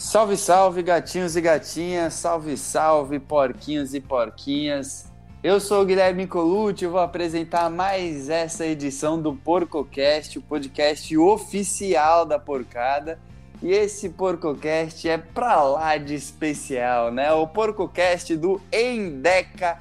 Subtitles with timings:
[0.00, 5.12] Salve, salve, gatinhos e gatinhas, salve, salve, porquinhos e porquinhas.
[5.42, 11.14] Eu sou o Guilherme Colucci e vou apresentar mais essa edição do PorcoCast, o podcast
[11.18, 13.18] oficial da porcada.
[13.62, 17.30] E esse PorcoCast é pra lá de especial, né?
[17.34, 19.80] O PorcoCast do Endeca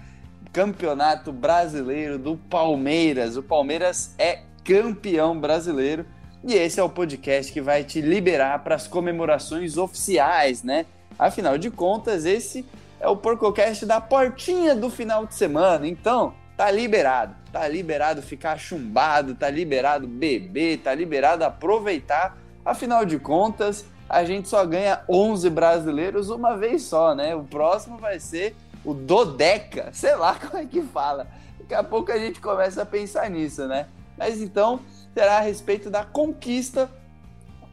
[0.51, 3.37] Campeonato Brasileiro do Palmeiras.
[3.37, 6.05] O Palmeiras é campeão brasileiro
[6.43, 10.85] e esse é o podcast que vai te liberar para as comemorações oficiais, né?
[11.17, 12.65] Afinal de contas, esse
[12.99, 15.85] é o PorcoCast da portinha do final de semana.
[15.85, 17.35] Então, tá liberado.
[17.51, 22.37] Tá liberado ficar chumbado, tá liberado beber, tá liberado aproveitar.
[22.63, 27.35] Afinal de contas, a gente só ganha 11 brasileiros uma vez só, né?
[27.35, 31.27] O próximo vai ser o Dodeca, sei lá como é que fala.
[31.59, 33.87] Daqui a pouco a gente começa a pensar nisso, né?
[34.17, 34.79] Mas então,
[35.13, 36.89] será a respeito da conquista.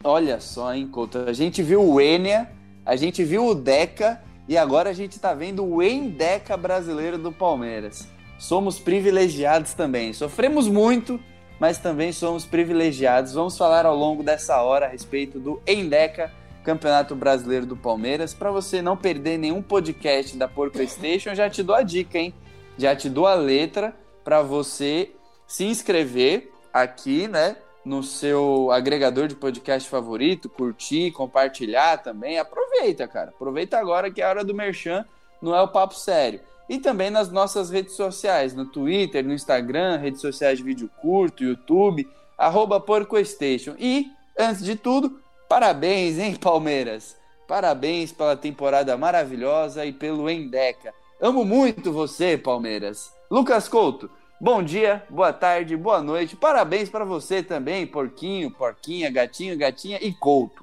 [0.03, 1.19] Olha só, hein, Couto?
[1.19, 2.51] A gente viu o Enia,
[2.85, 7.33] a gente viu o Deca e agora a gente está vendo o Endeca brasileiro do
[7.33, 8.07] Palmeiras.
[8.39, 10.13] Somos privilegiados também.
[10.13, 11.19] Sofremos muito,
[11.59, 13.33] mas também somos privilegiados.
[13.33, 16.31] Vamos falar ao longo dessa hora a respeito do Endeca
[16.63, 18.35] Campeonato Brasileiro do Palmeiras.
[18.35, 22.35] Para você não perder nenhum podcast da Porco Station, já te dou a dica, hein?
[22.77, 25.11] Já te dou a letra para você
[25.47, 27.57] se inscrever aqui, né?
[27.85, 32.39] No seu agregador de podcast favorito, curtir, compartilhar também.
[32.39, 33.31] Aproveita, cara.
[33.31, 35.05] Aproveita agora que é a hora do merchan,
[35.41, 36.41] não é o papo sério.
[36.69, 41.45] E também nas nossas redes sociais, no Twitter, no Instagram, redes sociais de vídeo curto,
[41.45, 43.77] YouTube, arroba PorcoStation.
[43.79, 47.17] E, antes de tudo, parabéns, hein, Palmeiras?
[47.47, 50.93] Parabéns pela temporada maravilhosa e pelo Endeca.
[51.21, 53.13] Amo muito você, Palmeiras.
[53.31, 56.37] Lucas Couto, Bom dia, boa tarde, boa noite.
[56.37, 60.63] Parabéns para você também, porquinho, porquinha, gatinho, gatinha e couto.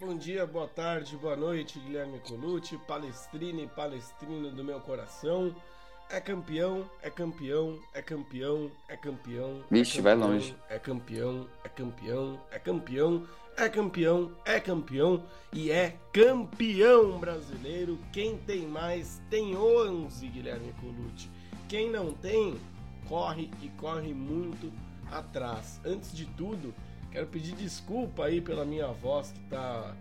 [0.00, 5.54] Bom dia, boa tarde, boa noite, Guilherme Colucci, palestrina e palestrino do meu coração.
[6.08, 9.62] É campeão, é campeão, é campeão, é campeão.
[9.70, 10.56] Vixe, é campeão, vai longe.
[10.70, 17.98] É campeão, é campeão, é campeão, é campeão, é campeão e é campeão brasileiro.
[18.14, 21.28] Quem tem mais tem 11, Guilherme Colucci.
[21.68, 22.58] Quem não tem,
[23.08, 24.72] corre e corre muito
[25.10, 25.80] atrás.
[25.84, 26.74] Antes de tudo,
[27.10, 29.94] quero pedir desculpa aí pela minha voz que tá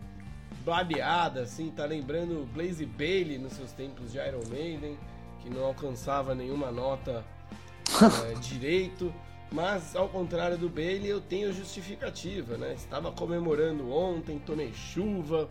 [0.66, 4.97] badeada, assim, tá lembrando Blaze Bailey nos seus tempos de Iron Maiden,
[5.41, 7.23] que não alcançava nenhuma nota
[8.29, 9.13] é, direito.
[9.50, 12.74] Mas ao contrário do Bailey, eu tenho justificativa, né?
[12.74, 15.47] Estava comemorando ontem, tomei chuva,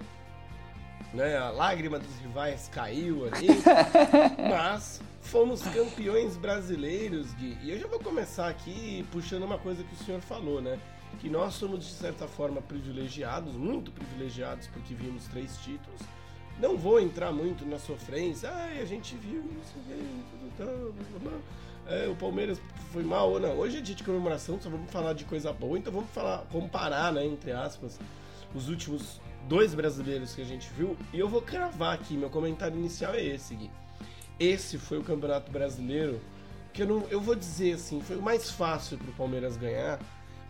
[1.14, 1.38] né?
[1.38, 3.48] A lágrima dos rivais caiu ali,
[4.50, 7.58] mas fomos campeões brasileiros, Gui.
[7.62, 10.78] E eu já vou começar aqui puxando uma coisa que o senhor falou, né?
[11.20, 16.00] Que nós somos, de certa forma, privilegiados, muito privilegiados, porque vimos três títulos.
[16.60, 19.74] Não vou entrar muito na sofrência, ai, a gente viu isso,
[21.88, 22.60] é, o Palmeiras
[22.92, 23.58] foi mal ou não.
[23.58, 27.12] Hoje é dia de comemoração, só vamos falar de coisa boa, então vamos falar, comparar,
[27.12, 27.98] né, entre aspas,
[28.54, 30.96] os últimos dois brasileiros que a gente viu.
[31.12, 33.70] E eu vou cravar aqui, meu comentário inicial é esse, Gui
[34.38, 36.20] esse foi o Campeonato Brasileiro
[36.72, 39.98] que eu, não, eu vou dizer assim, foi o mais fácil para o Palmeiras ganhar,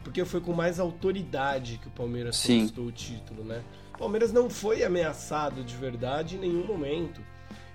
[0.03, 2.61] porque foi com mais autoridade que o Palmeiras Sim.
[2.61, 3.63] conquistou o título, né?
[3.95, 7.21] O Palmeiras não foi ameaçado de verdade em nenhum momento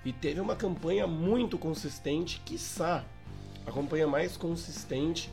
[0.04, 3.04] e teve uma campanha muito consistente, quiçá
[3.66, 5.30] a campanha mais consistente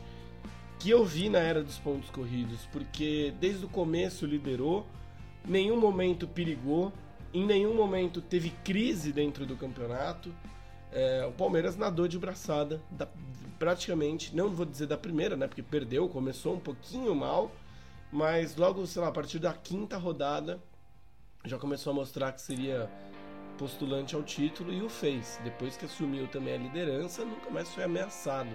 [0.78, 4.86] que eu vi na era dos pontos corridos, porque desde o começo liderou,
[5.46, 6.90] nenhum momento perigou,
[7.34, 10.34] em nenhum momento teve crise dentro do campeonato.
[10.92, 13.06] É, o Palmeiras nadou de braçada, da,
[13.58, 15.46] praticamente, não vou dizer da primeira, né?
[15.46, 17.50] Porque perdeu, começou um pouquinho mal,
[18.10, 20.58] mas logo, sei lá, a partir da quinta rodada,
[21.44, 22.90] já começou a mostrar que seria
[23.56, 25.38] postulante ao título e o fez.
[25.44, 28.48] Depois que assumiu também a liderança, nunca mais foi ameaçado.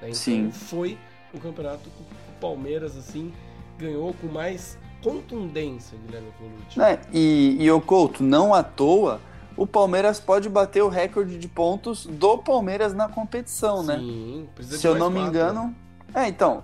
[0.00, 0.10] Né?
[0.10, 0.50] Então Sim.
[0.50, 0.98] foi
[1.34, 3.32] o campeonato que o Palmeiras, assim,
[3.76, 6.80] ganhou com mais contundência, Guilherme Colucci.
[6.80, 9.20] É, e, e o Couto, não à toa
[9.56, 13.96] o Palmeiras pode bater o recorde de pontos do Palmeiras na competição, Sim, né?
[13.98, 15.30] Sim, Se eu não me quatro.
[15.30, 15.74] engano.
[16.14, 16.62] É, então,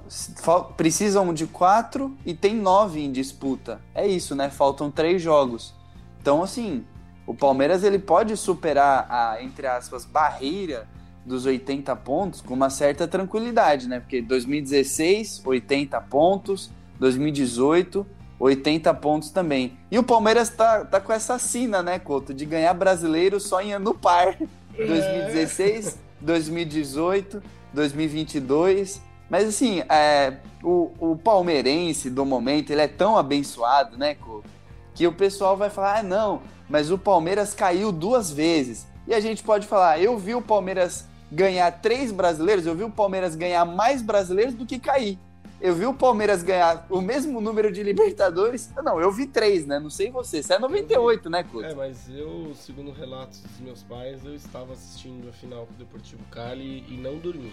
[0.76, 3.80] precisam de quatro e tem nove em disputa.
[3.94, 4.48] É isso, né?
[4.48, 5.74] Faltam três jogos.
[6.20, 6.84] Então, assim,
[7.26, 10.86] o Palmeiras ele pode superar a, entre aspas, barreira
[11.24, 14.00] dos 80 pontos com uma certa tranquilidade, né?
[14.00, 18.06] Porque 2016, 80 pontos, 2018,
[18.40, 19.78] 80 pontos também.
[19.90, 23.74] E o Palmeiras tá, tá com essa sina, né, Couto, de ganhar brasileiro só em
[23.74, 24.36] ano par.
[24.76, 27.42] 2016, 2018,
[27.72, 29.00] 2022.
[29.28, 34.48] Mas assim, é, o, o palmeirense do momento, ele é tão abençoado, né, Couto?
[34.94, 38.86] que o pessoal vai falar: ah, não, mas o Palmeiras caiu duas vezes.
[39.06, 42.90] E a gente pode falar: eu vi o Palmeiras ganhar três brasileiros, eu vi o
[42.90, 45.18] Palmeiras ganhar mais brasileiros do que cair.
[45.60, 48.70] Eu vi o Palmeiras ganhar o mesmo número de Libertadores.
[48.82, 49.78] Não, eu vi três, né?
[49.78, 50.42] Não sei você.
[50.42, 51.66] Você é 98, né, Couto?
[51.66, 55.76] É, mas eu, segundo relatos dos meus pais, eu estava assistindo a final com o
[55.76, 57.52] Deportivo Cali e não dormi.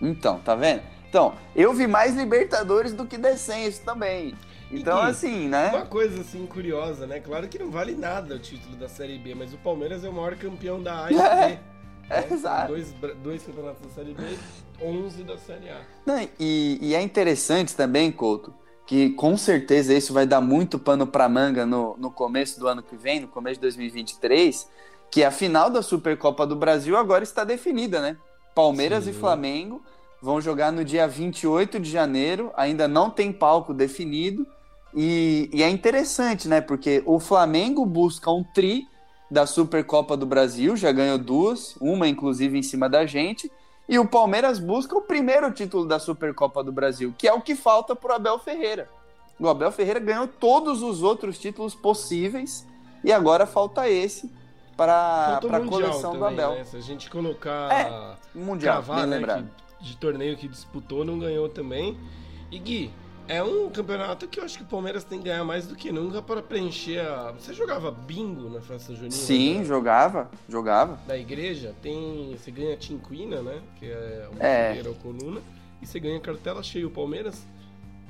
[0.00, 0.82] Então, tá vendo?
[1.08, 4.34] Então, eu vi mais Libertadores do que descenso também.
[4.70, 5.70] Então, Gui, assim, né?
[5.70, 7.18] Uma coisa assim curiosa, né?
[7.18, 10.12] Claro que não vale nada o título da Série B, mas o Palmeiras é o
[10.12, 11.22] maior campeão da A e B.
[11.22, 11.60] É,
[12.10, 12.68] é, exato.
[12.68, 14.22] Dois, dois campeonatos da Série B,
[14.80, 15.80] 11 da Série A.
[16.06, 18.54] Não, e, e, é interessante também, Couto,
[18.86, 22.82] que com certeza isso vai dar muito pano para manga no, no começo do ano
[22.82, 24.68] que vem, no começo de 2023,
[25.10, 28.16] que a final da Supercopa do Brasil agora está definida, né?
[28.54, 29.10] Palmeiras Sim.
[29.10, 29.82] e Flamengo
[30.20, 34.46] vão jogar no dia 28 de janeiro, ainda não tem palco definido,
[34.94, 36.60] e, e é interessante, né?
[36.60, 38.86] Porque o Flamengo busca um tri
[39.30, 43.50] da Supercopa do Brasil, já ganhou duas, uma inclusive em cima da gente,
[43.88, 47.56] e o Palmeiras busca o primeiro título da Supercopa do Brasil, que é o que
[47.56, 48.88] falta para o Abel Ferreira.
[49.40, 52.66] O Abel Ferreira ganhou todos os outros títulos possíveis
[53.02, 54.30] e agora falta esse
[54.76, 56.54] para a coleção também, do Abel.
[56.56, 56.64] Né?
[56.64, 61.48] Se a gente colocar é, mundial, cavar, né, que, de torneio que disputou, não ganhou
[61.48, 61.98] também.
[62.50, 62.92] E Gui,
[63.28, 65.92] é um campeonato que eu acho que o Palmeiras tem que ganhar mais do que
[65.92, 67.32] nunca para preencher a.
[67.32, 69.10] Você jogava bingo na festa junina?
[69.10, 69.64] Sim, né?
[69.64, 70.98] jogava, jogava.
[71.06, 72.34] Da igreja, tem.
[72.36, 73.60] Você ganha Tinquina, né?
[73.78, 74.82] Que é uma é.
[74.86, 75.42] ou coluna.
[75.80, 76.86] E você ganha cartela cheia.
[76.86, 77.46] O Palmeiras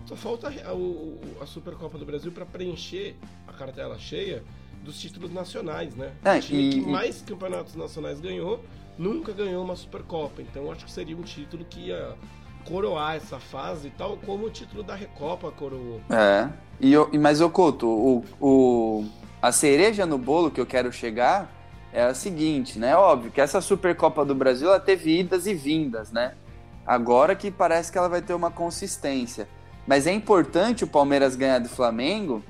[0.06, 3.16] só falta a, a, a Supercopa do Brasil para preencher
[3.46, 4.44] a cartela cheia
[4.84, 6.14] dos títulos nacionais, né?
[6.24, 8.64] É, o time e, que mais campeonatos nacionais ganhou
[8.96, 10.40] nunca ganhou uma Supercopa.
[10.40, 12.16] Então acho que seria um título que ia
[12.64, 16.00] coroar essa fase, tal como o título da Recopa coroou.
[16.10, 16.48] É.
[16.80, 19.04] E, mas, Oculto, o, o,
[19.40, 21.50] a cereja no bolo que eu quero chegar
[21.92, 22.94] é a seguinte, né?
[22.96, 26.34] Óbvio que essa Supercopa do Brasil ela teve idas e vindas, né?
[26.86, 29.48] Agora que parece que ela vai ter uma consistência.
[29.86, 32.42] Mas é importante o Palmeiras ganhar do Flamengo,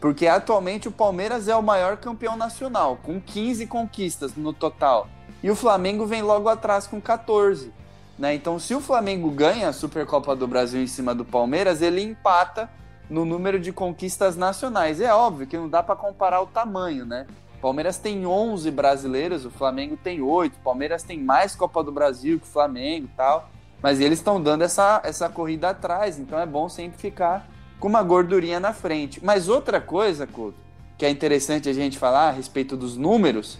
[0.00, 5.08] porque atualmente o Palmeiras é o maior campeão nacional, com 15 conquistas no total.
[5.42, 7.72] E o Flamengo vem logo atrás com 14.
[8.18, 8.34] Né?
[8.34, 12.70] Então, se o Flamengo ganha a Supercopa do Brasil em cima do Palmeiras, ele empata
[13.10, 15.00] no número de conquistas nacionais.
[15.00, 17.26] É óbvio que não dá para comparar o tamanho, né?
[17.60, 20.58] Palmeiras tem 11 brasileiros, o Flamengo tem 8.
[20.60, 23.48] Palmeiras tem mais Copa do Brasil que o Flamengo e tal.
[23.82, 27.46] Mas eles estão dando essa, essa corrida atrás, então é bom sempre ficar
[27.78, 29.22] com uma gordurinha na frente.
[29.22, 30.58] Mas outra coisa, Couto,
[30.96, 33.58] que é interessante a gente falar a respeito dos números,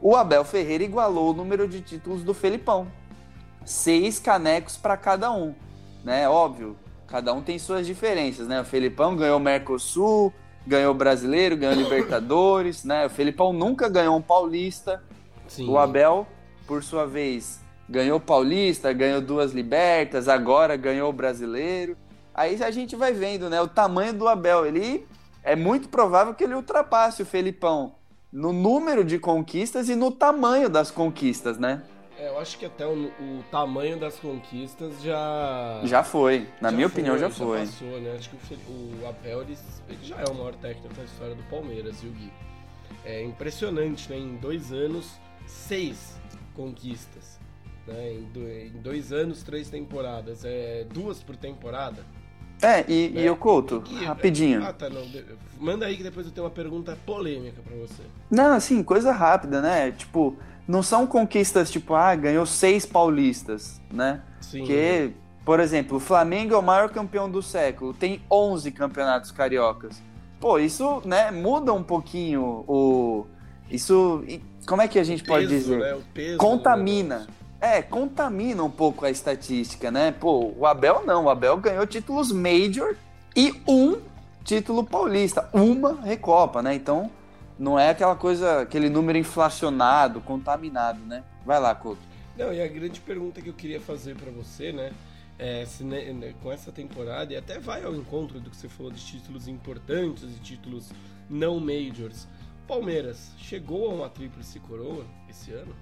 [0.00, 2.86] o Abel Ferreira igualou o número de títulos do Felipão
[3.66, 5.54] seis canecos para cada um,
[6.04, 6.28] né?
[6.28, 6.76] Óbvio,
[7.08, 8.60] cada um tem suas diferenças, né?
[8.60, 10.32] O Felipão ganhou o Mercosul,
[10.64, 13.06] ganhou o Brasileiro, ganhou o Libertadores, né?
[13.06, 15.02] O Felipão nunca ganhou um Paulista.
[15.48, 15.68] Sim.
[15.68, 16.26] O Abel,
[16.66, 21.96] por sua vez, ganhou o Paulista, ganhou duas Libertas, agora ganhou o Brasileiro.
[22.32, 23.60] Aí a gente vai vendo, né?
[23.60, 25.06] O tamanho do Abel, ele
[25.42, 27.94] é muito provável que ele ultrapasse o Felipão
[28.32, 31.82] no número de conquistas e no tamanho das conquistas, né?
[32.18, 35.80] É, eu acho que até o, o, tamanho das conquistas já.
[35.84, 36.48] Já foi.
[36.60, 37.58] Na já minha foi, opinião, já, já foi.
[37.60, 38.14] Passou, né?
[38.18, 41.42] Acho que o, o Abel ele, ele, já é o maior técnico da história do
[41.44, 42.32] Palmeiras, viu, Gui?
[43.04, 44.18] É impressionante, né?
[44.18, 46.16] Em dois anos, seis
[46.54, 47.38] conquistas.
[47.86, 48.14] Né?
[48.14, 50.42] Em, do, em dois anos, três temporadas.
[50.44, 52.02] É duas por temporada.
[52.62, 53.24] É, e, né?
[53.24, 54.64] e o Couto, e, rapidinho.
[54.64, 55.02] Ah, tá, não.
[55.58, 58.02] Manda aí que depois eu tenho uma pergunta polêmica para você.
[58.30, 59.92] Não, assim, coisa rápida, né?
[59.92, 60.34] Tipo,
[60.66, 64.22] não são conquistas tipo, ah, ganhou seis paulistas, né?
[64.40, 64.64] Sim.
[64.64, 65.12] Que,
[65.44, 70.02] por exemplo, o Flamengo é o maior campeão do século, tem 11 campeonatos cariocas.
[70.40, 73.26] Pô, isso, né, muda um pouquinho o.
[73.70, 74.24] Isso.
[74.66, 75.78] Como é que a gente pode dizer?
[75.78, 75.94] Né?
[75.94, 77.26] O peso contamina.
[77.60, 80.12] É, contamina um pouco a estatística, né?
[80.12, 81.24] Pô, o Abel não.
[81.24, 82.94] O Abel ganhou títulos Major
[83.34, 83.98] e um
[84.44, 86.74] título paulista, uma Recopa, né?
[86.74, 87.10] Então,
[87.58, 91.24] não é aquela coisa, aquele número inflacionado, contaminado, né?
[91.44, 92.02] Vai lá, Couto.
[92.36, 94.92] Não, e a grande pergunta que eu queria fazer para você, né?
[95.38, 98.68] É, se, né, né, com essa temporada, e até vai ao encontro do que você
[98.68, 100.90] falou de títulos importantes e títulos
[101.28, 102.26] não majors.
[102.66, 105.74] Palmeiras chegou a uma tríplice coroa esse ano?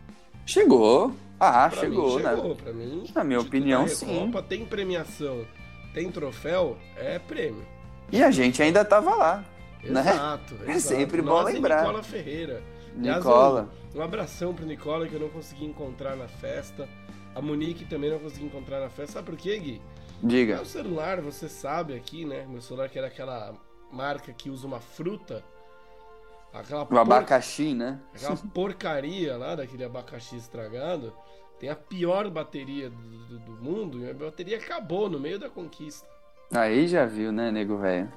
[0.44, 1.14] Chegou.
[1.38, 2.34] Ah, pra chegou, mim, né?
[2.34, 3.04] Chegou, pra mim.
[3.14, 4.30] Na minha opinião, sim.
[4.48, 5.46] Tem premiação,
[5.92, 7.64] tem troféu, é prêmio.
[8.12, 9.44] E a gente ainda tava lá.
[9.90, 10.74] Exato, né?
[10.74, 11.82] É sempre bom Nós lembrar.
[11.82, 12.62] Nicola Ferreira.
[12.94, 13.68] Nicola.
[13.94, 16.88] um, um abração pro Nicola que eu não consegui encontrar na festa.
[17.34, 19.14] A Monique também não consegui encontrar na festa.
[19.14, 19.82] Sabe por quê, Gui?
[20.22, 20.56] Diga.
[20.56, 22.46] Meu celular, você sabe aqui, né?
[22.48, 23.54] Meu celular que era aquela
[23.90, 25.44] marca que usa uma fruta
[26.54, 27.98] Aquela O abacaxi, né?
[28.14, 31.12] Aquela porcaria lá daquele abacaxi estragado.
[31.58, 35.50] Tem a pior bateria do, do, do mundo e a bateria acabou no meio da
[35.50, 36.06] conquista.
[36.52, 38.12] Aí já viu, né, nego velho?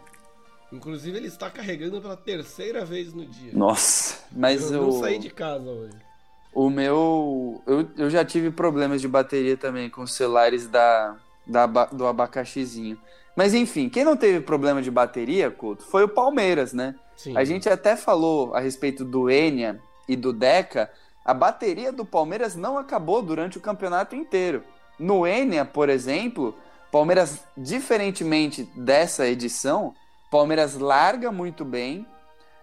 [0.71, 3.51] Inclusive ele está carregando pela terceira vez no dia.
[3.53, 5.95] Nossa, mas eu o, não saí de casa hoje.
[6.53, 7.61] o meu.
[7.65, 12.97] Eu, eu já tive problemas de bateria também com os celulares da, da, do abacaxizinho.
[13.35, 16.95] Mas enfim, quem não teve problema de bateria, Couto, foi o Palmeiras, né?
[17.15, 17.37] Sim.
[17.37, 20.91] A gente até falou a respeito do Enia e do Deca.
[21.23, 24.63] A bateria do Palmeiras não acabou durante o campeonato inteiro.
[24.97, 26.55] No Enia, por exemplo,
[26.91, 29.93] Palmeiras, diferentemente dessa edição,
[30.29, 32.05] Palmeiras larga muito bem.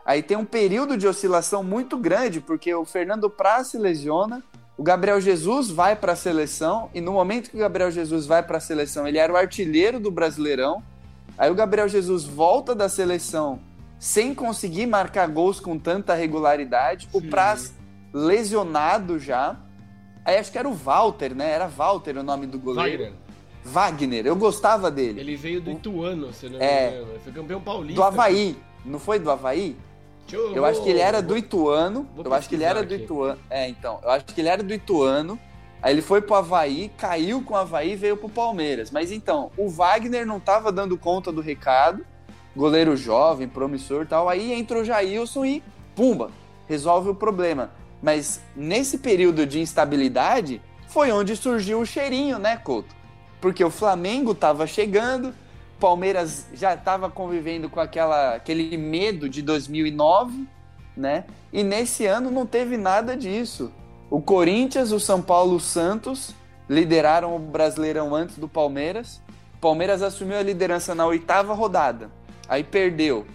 [0.04, 4.42] Aí tem um período de oscilação muito grande, porque o Fernando Praz se lesiona,
[4.76, 8.42] o Gabriel Jesus vai para a seleção, e no momento que o Gabriel Jesus vai
[8.42, 10.82] para a seleção, ele era o artilheiro do Brasileirão.
[11.38, 13.60] Aí o Gabriel Jesus volta da seleção
[13.98, 17.08] sem conseguir marcar gols com tanta regularidade.
[17.12, 17.22] O.
[17.22, 17.72] Praz
[18.12, 19.56] lesionado já.
[20.24, 21.50] Aí acho que era o Walter, né?
[21.50, 23.14] Era Walter o nome do goleiro.
[23.64, 25.20] Wagner, eu gostava dele.
[25.20, 26.88] Ele veio do Ituano, se não me É.
[27.00, 27.18] engano.
[27.22, 27.94] Foi campeão paulista.
[27.94, 28.56] Do Havaí.
[28.84, 29.76] Não foi do Havaí?
[30.30, 32.06] Eu, Eu acho que ele era do Ituano.
[32.22, 33.04] Eu acho que ele era do aqui.
[33.04, 33.38] Ituano.
[33.48, 34.00] É, então.
[34.02, 35.38] Eu acho que ele era do Ituano.
[35.82, 38.90] Aí ele foi pro Havaí, caiu com o Havaí e veio pro Palmeiras.
[38.90, 42.04] Mas então, o Wagner não tava dando conta do recado.
[42.56, 44.28] Goleiro jovem, promissor e tal.
[44.28, 45.62] Aí entra o Jailson e,
[45.94, 46.30] pumba,
[46.68, 47.70] resolve o problema.
[48.02, 52.94] Mas nesse período de instabilidade, foi onde surgiu o cheirinho, né, Couto?
[53.44, 55.34] Porque o Flamengo tava chegando,
[55.78, 60.48] Palmeiras já estava convivendo com aquela, aquele medo de 2009,
[60.96, 61.24] né?
[61.52, 63.70] E nesse ano não teve nada disso.
[64.08, 66.34] O Corinthians, o São Paulo, o Santos
[66.70, 69.20] lideraram o Brasileirão antes do Palmeiras.
[69.60, 72.10] Palmeiras assumiu a liderança na oitava rodada.
[72.48, 73.26] Aí perdeu.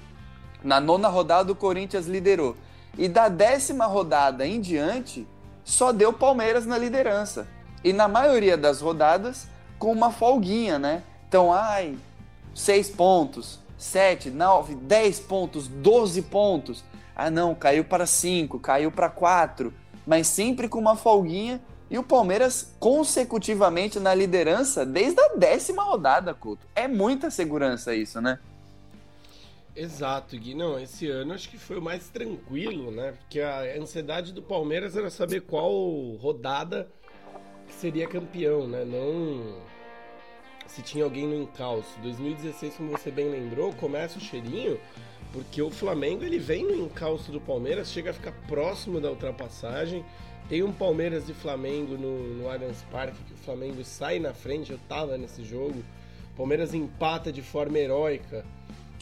[0.64, 2.58] Na nona rodada, o Corinthians liderou.
[2.98, 5.28] E da décima rodada em diante,
[5.64, 7.48] só deu Palmeiras na liderança.
[7.84, 9.48] E na maioria das rodadas,
[9.80, 11.02] com uma folguinha, né?
[11.28, 11.98] Então, ai,
[12.54, 16.84] seis pontos, sete, nove, dez pontos, doze pontos.
[17.16, 19.74] Ah, não, caiu para cinco, caiu para quatro,
[20.06, 21.62] mas sempre com uma folguinha.
[21.90, 26.68] E o Palmeiras consecutivamente na liderança desde a décima rodada, Couto.
[26.76, 28.38] É muita segurança isso, né?
[29.76, 30.54] Exato, Gui.
[30.54, 33.14] Não, esse ano acho que foi o mais tranquilo, né?
[33.14, 35.72] Porque a ansiedade do Palmeiras era saber qual
[36.22, 36.88] rodada
[37.70, 38.84] seria campeão, né?
[38.86, 39.58] Não
[40.70, 41.90] se tinha alguém no encalço.
[42.02, 44.80] 2016, como você bem lembrou, começa o cheirinho,
[45.34, 50.04] porque o Flamengo ele vem no encalço do Palmeiras, chega a ficar próximo da ultrapassagem.
[50.48, 54.72] Tem um Palmeiras e Flamengo no, no Allianz Parque, que o Flamengo sai na frente,
[54.72, 55.84] eu tava nesse jogo.
[56.36, 58.44] Palmeiras empata de forma heróica.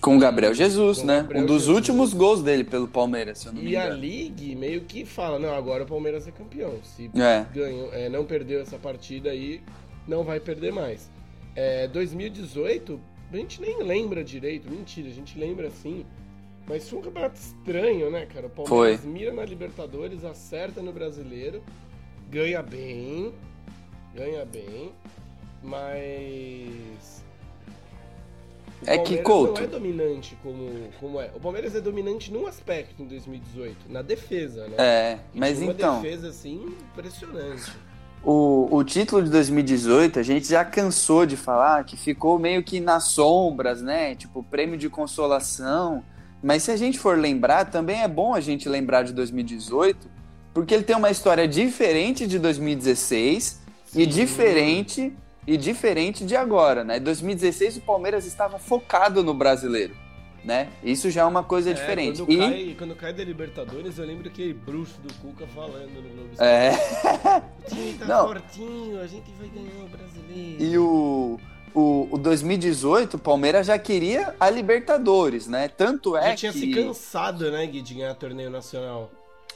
[0.01, 1.17] Com o Gabriel Jesus, Com né?
[1.21, 1.75] Gabriel um dos Jesus.
[1.75, 4.01] últimos gols dele pelo Palmeiras, se eu não me E a engano.
[4.01, 6.73] League meio que fala, não, agora o Palmeiras é campeão.
[6.83, 7.45] Se É.
[7.53, 9.61] ganhou, é, não perdeu essa partida aí,
[10.07, 11.09] não vai perder mais.
[11.57, 13.01] É, 2018,
[13.33, 16.05] a gente nem lembra direito, mentira, a gente lembra sim.
[16.67, 18.45] Mas foi um campeonato estranho, né, cara?
[18.45, 21.63] O Palmeiras mira na Libertadores, acerta no Brasileiro,
[22.29, 23.33] ganha bem,
[24.13, 24.91] ganha bem,
[25.63, 27.25] mas.
[28.85, 31.31] O É que, Couto- não é dominante como, como é.
[31.33, 34.75] O Palmeiras é dominante num aspecto em 2018, na defesa, né?
[34.77, 37.71] É, mas uma então, defesa assim impressionante.
[38.23, 42.79] O, o título de 2018 a gente já cansou de falar que ficou meio que
[42.79, 44.15] nas sombras, né?
[44.15, 46.03] Tipo, prêmio de consolação.
[46.41, 50.09] Mas se a gente for lembrar, também é bom a gente lembrar de 2018,
[50.53, 53.61] porque ele tem uma história diferente de 2016
[53.95, 54.07] e Sim.
[54.07, 55.13] diferente
[55.45, 56.99] e diferente de agora, né?
[56.99, 59.95] 2016 o Palmeiras estava focado no brasileiro,
[60.47, 60.69] né?
[60.81, 62.19] Isso já é uma coisa diferente.
[62.19, 66.09] Quando, E cai, quando cai da Libertadores, eu lembro aquele bruxo do Cuca falando no
[66.09, 66.41] Globo Esporte.
[66.41, 66.71] é,
[67.59, 68.27] O time tá Não.
[68.27, 70.63] fortinho, a gente vai ganhar o brasileiro.
[70.63, 71.37] E o,
[71.75, 75.67] o, o 2018, o Palmeiras já queria a Libertadores, né?
[75.67, 76.59] Tanto é Já tinha que...
[76.59, 79.11] se cansado, né, Gui, de ganhar torneio nacional.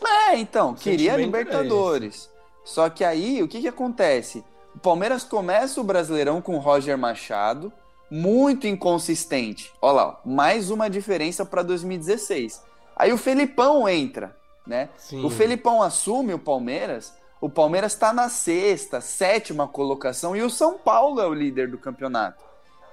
[0.05, 2.29] É, então, queria a Libertadores.
[2.65, 4.43] Só que aí, o que que acontece?
[4.75, 7.71] O Palmeiras começa o Brasileirão com o Roger Machado,
[8.11, 9.71] muito inconsistente.
[9.81, 12.61] Olha lá, mais uma diferença para 2016.
[12.93, 14.35] Aí o Felipão entra,
[14.67, 14.89] né?
[14.97, 15.23] Sim.
[15.23, 20.77] O Felipão assume o Palmeiras, o Palmeiras está na sexta, sétima colocação e o São
[20.77, 22.43] Paulo é o líder do campeonato.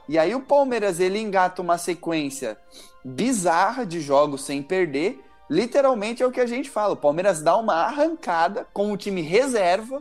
[0.08, 2.56] E aí o Palmeiras ele engata uma sequência
[3.04, 5.22] bizarra de jogos sem perder.
[5.50, 6.94] Literalmente é o que a gente fala.
[6.94, 10.00] O Palmeiras dá uma arrancada com o time reserva,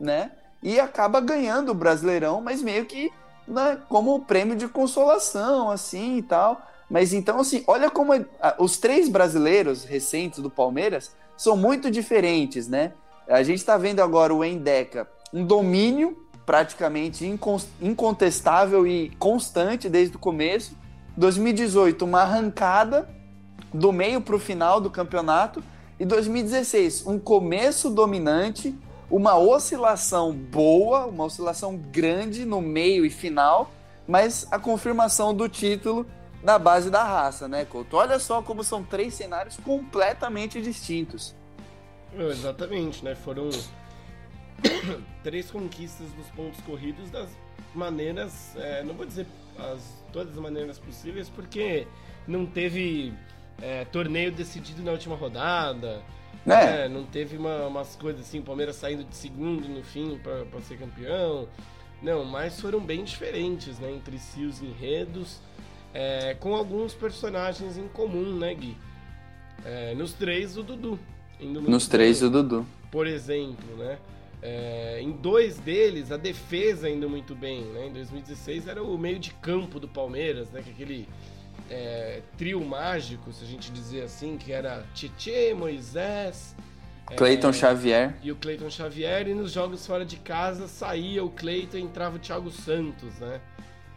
[0.00, 0.32] né?
[0.62, 3.10] E acaba ganhando o Brasileirão, mas meio que
[3.48, 6.60] né, como prêmio de consolação, assim e tal.
[6.90, 8.12] Mas então, assim, olha como
[8.58, 12.92] os três brasileiros recentes do Palmeiras são muito diferentes, né?
[13.28, 17.26] A gente está vendo agora o Endeca, um domínio praticamente
[17.80, 20.74] incontestável e constante desde o começo.
[21.14, 23.06] 2018, uma arrancada
[23.72, 25.62] do meio para o final do campeonato.
[26.00, 28.74] E 2016, um começo dominante,
[29.10, 33.70] uma oscilação boa, uma oscilação grande no meio e final,
[34.06, 36.06] mas a confirmação do título
[36.42, 37.96] na base da raça, né, Couto?
[37.96, 41.34] Olha só como são três cenários completamente distintos.
[42.16, 43.14] Exatamente, né?
[43.14, 43.50] Foram
[45.22, 47.28] três conquistas dos pontos corridos das
[47.74, 49.26] maneiras, é, não vou dizer
[49.58, 49.80] as,
[50.12, 51.86] todas as maneiras possíveis, porque
[52.26, 53.12] não teve
[53.60, 56.02] é, torneio decidido na última rodada,
[56.46, 56.48] é.
[56.48, 56.88] Né?
[56.88, 60.78] não teve uma, umas coisas assim, o Palmeiras saindo de segundo no fim para ser
[60.78, 61.48] campeão.
[62.00, 65.40] Não, mas foram bem diferentes, né, entre si os enredos
[65.92, 68.76] é, com alguns personagens em comum, né, Gui?
[69.64, 70.98] É, nos três, o Dudu.
[71.40, 72.28] nos três, bem.
[72.28, 72.66] o Dudu.
[72.90, 73.98] Por exemplo, né?
[74.40, 77.88] É, em dois deles, a defesa indo muito bem, né?
[77.88, 80.62] Em 2016 era o meio de campo do Palmeiras, né?
[80.62, 81.08] Que aquele
[81.70, 86.54] é, trio mágico, se a gente dizer assim, que era Tietê, Moisés...
[87.16, 88.14] Cleiton é, Xavier.
[88.22, 92.16] E o Cleiton Xavier, e nos jogos fora de casa saía o Cleiton e entrava
[92.16, 93.40] o Thiago Santos, né?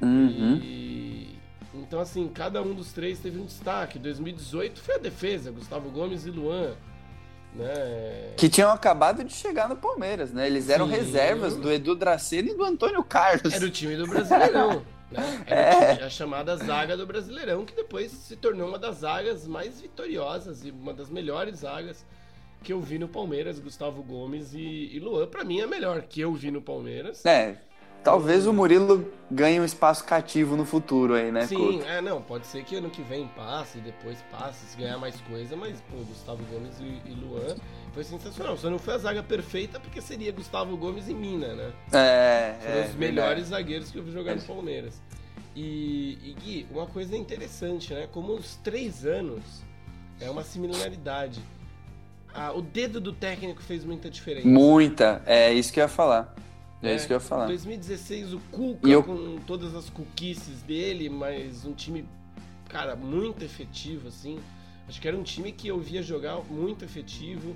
[0.01, 0.59] Uhum.
[0.63, 1.37] E,
[1.73, 3.99] então, assim, cada um dos três teve um destaque.
[3.99, 6.73] 2018 foi a defesa, Gustavo Gomes e Luan.
[7.53, 8.33] Né?
[8.37, 10.47] Que tinham acabado de chegar no Palmeiras, né?
[10.47, 10.93] Eles eram Sim.
[10.93, 13.53] reservas do Edu Dracena e do Antônio Carlos.
[13.53, 14.85] Era o time do Brasileirão.
[15.11, 15.43] né?
[15.47, 16.03] É.
[16.03, 20.71] a chamada zaga do Brasileirão, que depois se tornou uma das zagas mais vitoriosas e
[20.71, 22.05] uma das melhores zagas
[22.63, 25.27] que eu vi no Palmeiras, Gustavo Gomes e, e Luan.
[25.27, 27.25] Para mim é a melhor que eu vi no Palmeiras.
[27.25, 27.57] É,
[28.03, 31.85] Talvez o Murilo ganhe um espaço cativo no futuro aí, né, Sim, Couto?
[31.85, 35.55] é, não, pode ser que ano que vem passe, depois passe, se ganhar mais coisa,
[35.55, 37.55] mas, pô, Gustavo Gomes e, e Luan
[37.93, 38.57] foi sensacional.
[38.57, 41.71] Só não foi a zaga perfeita porque seria Gustavo Gomes e Mina, né?
[41.91, 44.99] É, Foram é, os melhores zagueiros que eu vi jogar no Palmeiras.
[45.55, 48.07] E, e, Gui, uma coisa interessante, né?
[48.11, 49.43] Como os três anos
[50.19, 51.41] é uma similaridade.
[52.33, 54.47] Ah, o dedo do técnico fez muita diferença.
[54.47, 56.33] Muita, é isso que eu ia falar.
[56.81, 57.45] É, isso que eu ia falar.
[57.45, 59.03] Em 2016, o Cuca, eu...
[59.03, 62.05] com todas as cuquices dele, mas um time,
[62.67, 64.39] cara, muito efetivo, assim.
[64.87, 67.55] Acho que era um time que eu via jogar muito efetivo.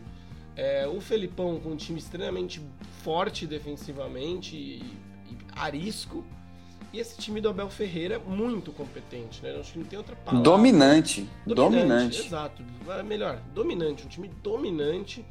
[0.56, 2.62] É, o Felipão com um time extremamente
[3.04, 4.80] forte defensivamente e,
[5.28, 6.24] e arisco.
[6.94, 9.54] E esse time do Abel Ferreira muito competente, né?
[9.60, 10.42] Acho que não tem outra palavra.
[10.42, 11.28] Dominante.
[11.46, 11.56] Dominante.
[11.56, 12.26] dominante.
[12.26, 12.64] Exato.
[13.06, 14.06] Melhor, dominante.
[14.06, 15.26] Um time dominante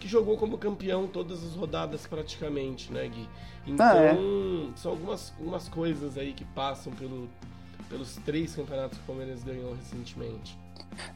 [0.00, 3.28] que jogou como campeão todas as rodadas praticamente, né, Gui?
[3.66, 4.16] Então, ah, é.
[4.76, 7.28] são algumas, algumas coisas aí que passam pelo,
[7.88, 10.56] pelos três campeonatos que o Palmeiras ganhou recentemente.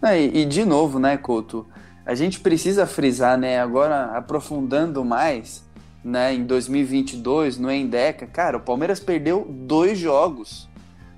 [0.03, 1.67] Ah, e, e, de novo, né, Couto?
[2.05, 5.65] A gente precisa frisar, né, agora aprofundando mais,
[6.03, 10.69] né, em 2022, no Endeca, cara, o Palmeiras perdeu dois jogos.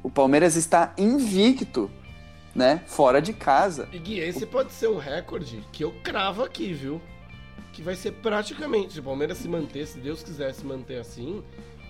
[0.02, 1.90] O Palmeiras está invicto,
[2.54, 3.88] né, fora de casa.
[3.92, 4.46] E Gui, esse o...
[4.46, 7.00] pode ser um recorde que eu cravo aqui, viu?
[7.72, 11.42] Que vai ser praticamente, se o Palmeiras se manter, se Deus quiser se manter assim,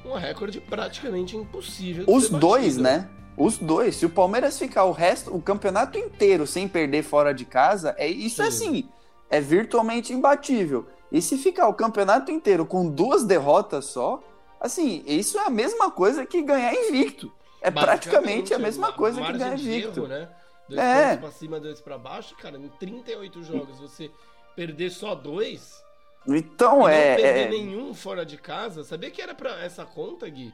[0.05, 2.05] um recorde praticamente impossível.
[2.07, 3.09] Os dois, né?
[3.37, 3.97] Os dois.
[3.97, 8.07] Se o Palmeiras ficar o resto, o campeonato inteiro sem perder fora de casa, é
[8.07, 8.89] isso é assim,
[9.29, 10.87] é virtualmente imbatível.
[11.11, 14.23] E se ficar o campeonato inteiro com duas derrotas só,
[14.61, 17.33] assim, isso é a mesma coisa que ganhar invicto.
[17.61, 20.01] É praticamente a mesma coisa que ganhar invicto.
[20.01, 20.29] Erro, né?
[20.69, 21.17] Dois é.
[21.17, 24.11] pra cima, dois pra baixo, cara, em 38 jogos você
[24.55, 25.83] perder só dois.
[26.27, 27.11] Então é.
[27.11, 27.49] Não perder é...
[27.49, 28.85] nenhum fora de casa.
[28.85, 30.53] Sabia que era para essa conta, Gui?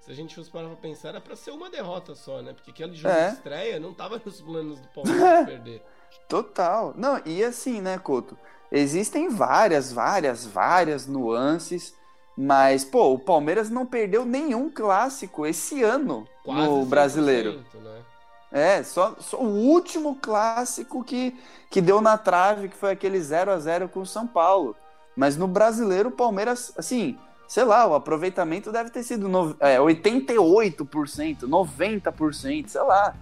[0.00, 2.52] Se a gente fosse parar pra pensar, era pra ser uma derrota só, né?
[2.52, 3.28] Porque aquele jogo é.
[3.28, 5.82] de estreia não tava nos planos do Palmeiras perder.
[6.28, 6.94] Total.
[6.96, 8.38] Não, e assim, né, Couto?
[8.70, 11.94] Existem várias, várias, várias nuances.
[12.36, 17.64] Mas, pô, o Palmeiras não perdeu nenhum clássico esse ano Quase no brasileiro.
[17.74, 18.02] Né?
[18.50, 21.36] É, só, só, o último clássico que,
[21.70, 24.74] que deu na trave, que foi aquele 0 a 0 com o São Paulo.
[25.14, 29.78] Mas no brasileiro, o Palmeiras, assim, sei lá, o aproveitamento deve ter sido no, é,
[29.78, 33.14] 88%, 90%, sei lá.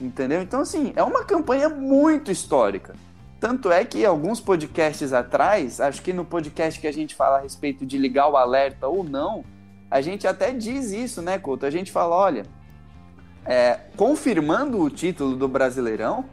[0.00, 0.42] Entendeu?
[0.42, 2.94] Então, assim, é uma campanha muito histórica.
[3.40, 7.40] Tanto é que alguns podcasts atrás, acho que no podcast que a gente fala a
[7.40, 9.44] respeito de ligar o alerta ou não,
[9.90, 11.64] a gente até diz isso, né, Couto?
[11.64, 12.44] A gente fala, olha,
[13.44, 16.24] é, confirmando o título do Brasileirão,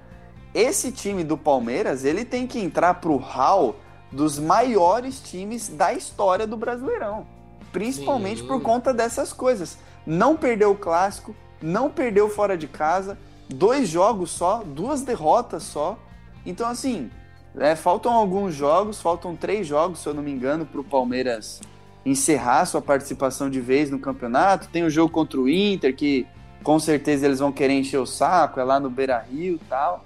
[0.53, 3.75] esse time do Palmeiras ele tem que entrar para o hall
[4.11, 7.27] dos maiores times da história do Brasileirão,
[7.71, 8.47] principalmente Sim.
[8.47, 9.77] por conta dessas coisas.
[10.05, 13.17] Não perdeu o clássico, não perdeu fora de casa,
[13.49, 15.97] dois jogos só, duas derrotas só.
[16.45, 17.09] Então, assim,
[17.57, 21.61] é, faltam alguns jogos, faltam três jogos, se eu não me engano, para o Palmeiras
[22.05, 24.69] encerrar sua participação de vez no campeonato.
[24.69, 26.27] Tem o jogo contra o Inter, que
[26.65, 30.03] com certeza eles vão querer encher o saco, é lá no Beira Rio e tal.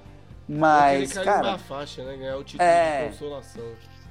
[0.47, 1.57] Mas, cara.
[1.57, 2.17] faixa, né?
[2.17, 3.05] Ganhar o título é...
[3.05, 3.63] de consolação.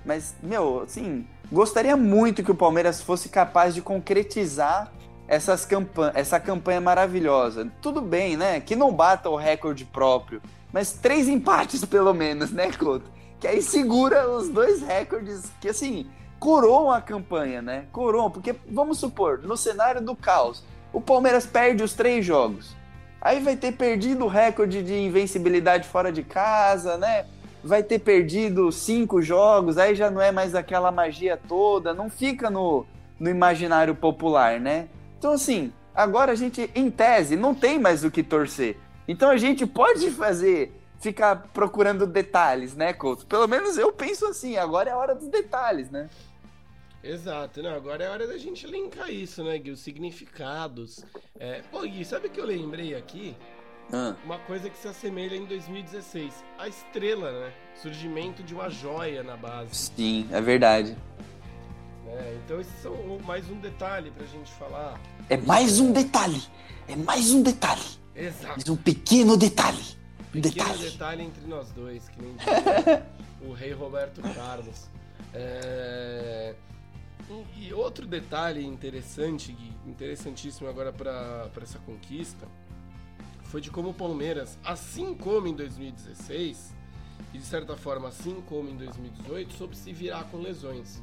[0.03, 4.91] Mas, meu, assim, gostaria muito que o Palmeiras fosse capaz de concretizar
[5.27, 7.71] essas campanha, essa campanha maravilhosa.
[7.83, 8.61] Tudo bem, né?
[8.61, 10.41] Que não bata o recorde próprio,
[10.73, 13.11] mas três empates pelo menos, né, Couto?
[13.39, 16.09] Que aí segura os dois recordes que, assim,
[16.41, 17.85] coroam a campanha, né?
[17.93, 22.77] Coroam, porque vamos supor, no cenário do caos, o Palmeiras perde os três jogos.
[23.21, 27.27] Aí vai ter perdido o recorde de invencibilidade fora de casa, né?
[27.63, 32.49] Vai ter perdido cinco jogos, aí já não é mais aquela magia toda, não fica
[32.49, 32.87] no,
[33.19, 34.89] no imaginário popular, né?
[35.19, 38.79] Então, assim, agora a gente, em tese, não tem mais o que torcer.
[39.09, 43.27] Então a gente pode fazer, ficar procurando detalhes, né, Couto?
[43.27, 46.09] Pelo menos eu penso assim, agora é a hora dos detalhes, né?
[47.03, 49.71] Exato, não, agora é hora da gente linkar isso, né, Gui?
[49.71, 51.05] Os significados.
[51.39, 51.63] É...
[51.71, 53.37] Pô, Gui, sabe o que eu lembrei aqui?
[53.93, 54.15] Ah.
[54.25, 56.45] Uma coisa que se assemelha em 2016.
[56.59, 57.53] A estrela, né?
[57.81, 59.75] Surgimento de uma joia na base.
[59.75, 60.97] Sim, é verdade.
[62.07, 65.01] É, então esses são mais um detalhe pra gente falar.
[65.31, 66.43] É mais um detalhe.
[66.89, 67.83] É mais um detalhe.
[68.15, 68.55] Exato.
[68.57, 69.83] Mais um pequeno detalhe.
[70.35, 70.91] Um pequeno detalhe.
[70.91, 72.35] detalhe entre nós dois, que nem
[73.49, 74.89] o rei Roberto Carlos.
[75.33, 76.55] É...
[77.57, 82.47] E outro detalhe interessante, interessantíssimo agora para essa conquista,
[83.45, 86.75] foi de como o Palmeiras, assim como em 2016,
[87.33, 91.03] e de certa forma assim como em 2018, soube se virar com lesões.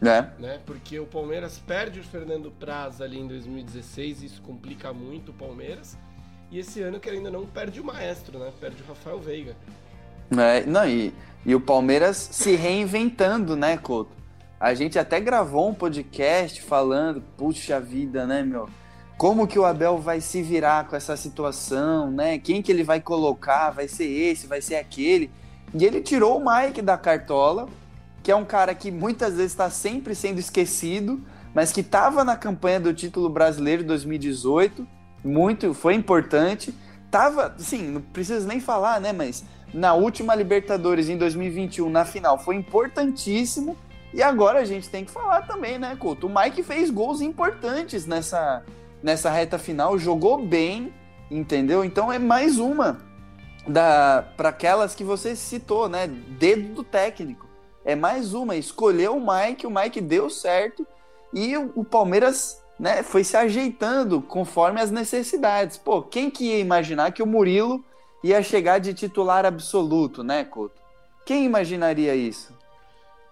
[0.00, 0.30] Né?
[0.38, 0.60] né?
[0.66, 5.96] Porque o Palmeiras perde o Fernando Praz ali em 2016, isso complica muito o Palmeiras.
[6.50, 8.52] E esse ano, que ainda não, perde o maestro, né?
[8.60, 9.56] Perde o Rafael Veiga.
[10.30, 11.12] É, não, e,
[11.44, 14.25] e o Palmeiras se reinventando, né, Couto?
[14.58, 18.68] A gente até gravou um podcast falando, puxa vida, né, meu?
[19.18, 22.38] Como que o Abel vai se virar com essa situação, né?
[22.38, 23.70] Quem que ele vai colocar?
[23.70, 25.30] Vai ser esse, vai ser aquele.
[25.74, 27.68] E ele tirou o Mike da cartola,
[28.22, 31.20] que é um cara que muitas vezes está sempre sendo esquecido,
[31.54, 34.86] mas que estava na campanha do título brasileiro 2018,
[35.22, 36.74] muito, foi importante.
[37.10, 42.38] Tava, sim, não preciso nem falar, né, mas na última Libertadores em 2021, na final,
[42.38, 43.76] foi importantíssimo.
[44.16, 46.26] E agora a gente tem que falar também, né, Couto?
[46.26, 48.64] O Mike fez gols importantes nessa,
[49.02, 50.90] nessa reta final, jogou bem,
[51.30, 51.84] entendeu?
[51.84, 52.98] Então é mais uma
[53.68, 56.06] da para aquelas que você citou, né?
[56.06, 57.46] Dedo do técnico
[57.84, 58.56] é mais uma.
[58.56, 60.86] Escolheu o Mike, o Mike deu certo
[61.30, 65.76] e o, o Palmeiras né, foi se ajeitando conforme as necessidades.
[65.76, 67.84] Pô, quem que ia imaginar que o Murilo
[68.24, 70.80] ia chegar de titular absoluto, né, Couto?
[71.26, 72.55] Quem imaginaria isso?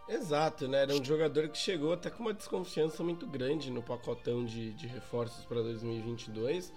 [0.08, 0.82] Exato, né?
[0.82, 4.86] Era um jogador que chegou até com uma desconfiança muito grande no pacotão de, de
[4.86, 6.72] reforços para 2022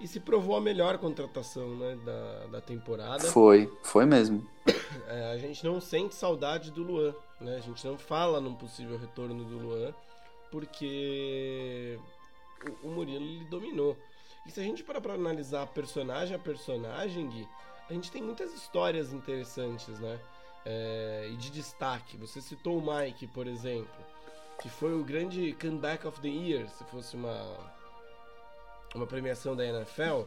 [0.00, 3.24] e se provou a melhor contratação né, da, da temporada.
[3.30, 4.46] Foi, foi mesmo.
[5.08, 7.56] É, a gente não sente saudade do Luan, né?
[7.56, 9.94] A gente não fala num possível retorno do Luan,
[10.50, 11.98] porque
[12.82, 13.96] o, o Murilo ele dominou.
[14.46, 17.48] E se a gente parar para analisar personagem a personagem, Gui,
[17.88, 20.18] a gente tem muitas histórias interessantes, né?
[20.64, 22.16] É, e de destaque.
[22.16, 23.86] Você citou o Mike, por exemplo,
[24.62, 27.38] que foi o grande comeback of the year, se fosse uma
[28.94, 30.22] uma premiação da NFL,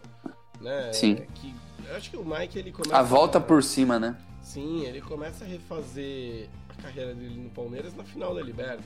[0.60, 0.92] né?
[0.92, 1.16] Sim.
[1.36, 1.56] Que,
[1.88, 4.18] eu acho que o Mike ele começa a volta a, por cima, né?
[4.42, 8.84] Sim, ele começa a refazer a carreira dele no Palmeiras na final da Liberta.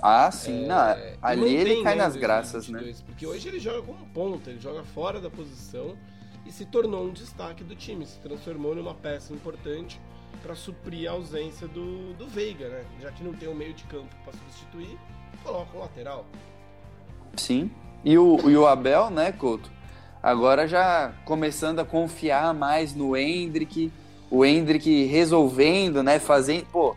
[0.00, 3.04] Ah, sim, é, não, ali ele cai nas graças, 2022, né?
[3.06, 5.96] Porque hoje ele joga como ponta, ele joga fora da posição
[6.44, 10.00] e se tornou um destaque do time, se transformou numa peça importante
[10.42, 12.84] para suprir a ausência do, do Veiga, né?
[13.00, 14.98] Já que não tem um meio de campo para substituir,
[15.42, 16.24] coloca um lateral.
[17.36, 17.70] Sim.
[18.04, 19.70] E o, e o Abel, né, Couto?
[20.22, 23.92] Agora já começando a confiar mais no Hendrick,
[24.30, 26.96] o Hendrick resolvendo, né, fazendo, pô,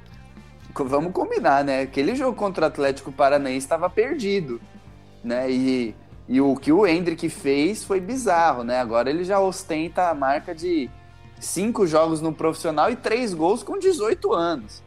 [0.83, 1.81] vamos combinar, né?
[1.81, 4.59] Aquele jogo contra o Atlético Paranaense estava perdido,
[5.23, 5.49] né?
[5.49, 5.95] E,
[6.27, 8.79] e o que o Hendrick fez foi bizarro, né?
[8.79, 10.89] Agora ele já ostenta a marca de
[11.39, 14.83] cinco jogos no profissional e três gols com 18 anos,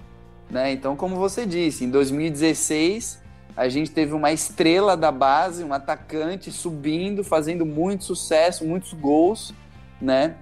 [0.50, 0.72] né?
[0.72, 6.52] Então, como você disse, em 2016 a gente teve uma estrela da base, um atacante
[6.52, 9.52] subindo, fazendo muito sucesso, muitos gols,
[10.00, 10.36] né?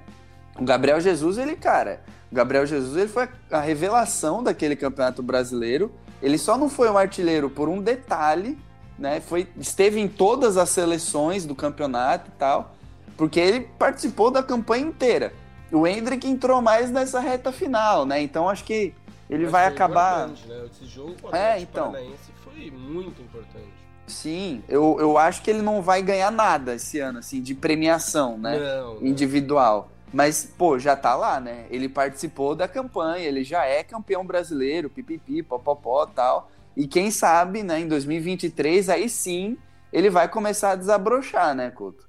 [0.59, 5.91] O Gabriel Jesus, ele, cara, o Gabriel Jesus ele foi a revelação daquele campeonato brasileiro.
[6.21, 8.59] Ele só não foi um artilheiro por um detalhe,
[8.99, 9.19] né?
[9.21, 12.75] Foi, esteve em todas as seleções do campeonato e tal,
[13.17, 15.33] porque ele participou da campanha inteira.
[15.73, 18.21] O Hendrick entrou mais nessa reta final, né?
[18.21, 18.95] Então acho que
[19.29, 20.29] ele Mas vai acabar.
[20.29, 20.35] Né?
[20.71, 21.93] Esse jogo com o É, então.
[21.93, 23.77] Paranaense foi muito importante.
[24.07, 28.39] Sim, eu, eu acho que ele não vai ganhar nada esse ano, assim, de premiação,
[28.39, 28.57] né?
[28.59, 29.07] Não, não.
[29.07, 29.91] Individual.
[30.13, 31.67] Mas, pô, já tá lá, né?
[31.71, 36.49] Ele participou da campanha, ele já é campeão brasileiro, pipipi, popopó tal.
[36.77, 39.59] E quem sabe, né, em 2023, aí sim,
[39.93, 42.07] ele vai começar a desabrochar, né, Couto?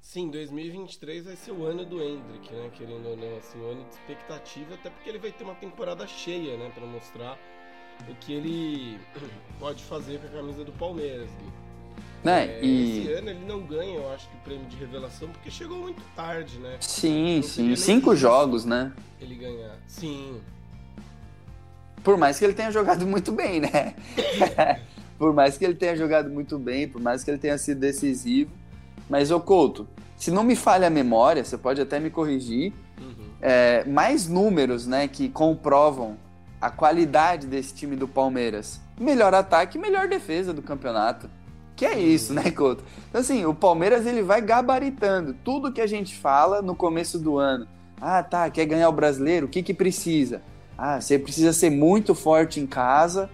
[0.00, 2.70] Sim, 2023 vai ser o ano do Hendrick, né?
[2.76, 6.06] Querendo ou não, assim, o ano de expectativa, até porque ele vai ter uma temporada
[6.06, 6.70] cheia, né?
[6.74, 7.38] Pra mostrar
[8.08, 8.98] o que ele
[9.60, 11.28] pode fazer com a camisa do Palmeiras.
[12.24, 12.46] Né?
[12.46, 13.00] É, e.
[13.00, 16.02] Esse ano ele não ganha, eu acho que o prêmio de revelação, porque chegou muito
[16.16, 16.76] tarde, né?
[16.80, 17.76] Sim, não sim.
[17.76, 18.92] Cinco jogos, né?
[19.20, 19.78] Ele ganhar.
[19.86, 20.40] Sim,
[22.02, 23.94] Por mais que ele tenha jogado muito bem, né?
[25.18, 28.59] por mais que ele tenha jogado muito bem, por mais que ele tenha sido decisivo.
[29.10, 33.26] Mas, ô Couto, se não me falha a memória, você pode até me corrigir, uhum.
[33.42, 36.16] é, mais números né, que comprovam
[36.60, 38.80] a qualidade desse time do Palmeiras.
[38.98, 41.28] Melhor ataque e melhor defesa do campeonato.
[41.74, 42.84] Que é isso, né, Couto?
[43.08, 47.36] Então, assim, o Palmeiras ele vai gabaritando tudo que a gente fala no começo do
[47.38, 47.66] ano.
[48.00, 49.46] Ah, tá, quer ganhar o brasileiro?
[49.46, 50.42] O que, que precisa?
[50.78, 53.28] Ah, você precisa ser muito forte em casa,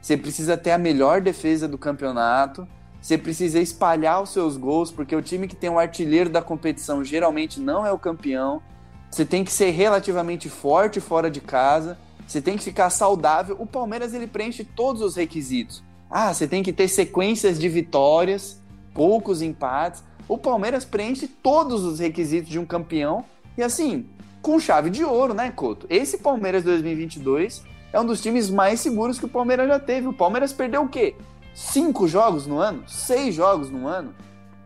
[0.00, 2.66] você precisa ter a melhor defesa do campeonato,
[3.02, 7.04] você precisa espalhar os seus gols, porque o time que tem o artilheiro da competição
[7.04, 8.62] geralmente não é o campeão.
[9.10, 13.56] Você tem que ser relativamente forte fora de casa, você tem que ficar saudável.
[13.58, 15.82] O Palmeiras ele preenche todos os requisitos.
[16.08, 18.62] Ah, você tem que ter sequências de vitórias,
[18.94, 20.04] poucos empates.
[20.28, 23.24] O Palmeiras preenche todos os requisitos de um campeão
[23.58, 24.06] e assim,
[24.40, 25.88] com chave de ouro, né, Couto?
[25.90, 30.06] Esse Palmeiras 2022 é um dos times mais seguros que o Palmeiras já teve.
[30.06, 31.16] O Palmeiras perdeu o quê?
[31.54, 32.88] Cinco jogos no ano?
[32.88, 34.14] Seis jogos no ano?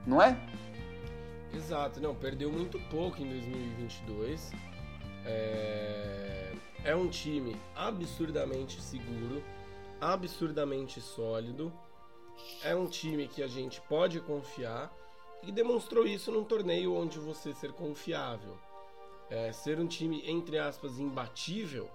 [0.07, 0.39] Não é?
[1.53, 4.53] Exato, não, perdeu muito pouco em 2022.
[5.25, 6.53] É,
[6.85, 9.43] é um time absurdamente seguro,
[10.01, 11.73] absurdamente sólido.
[12.63, 14.93] É um time que a gente pode confiar
[15.43, 18.57] e demonstrou isso num torneio onde você ser confiável,
[19.31, 21.91] é, ser um time entre aspas imbatível,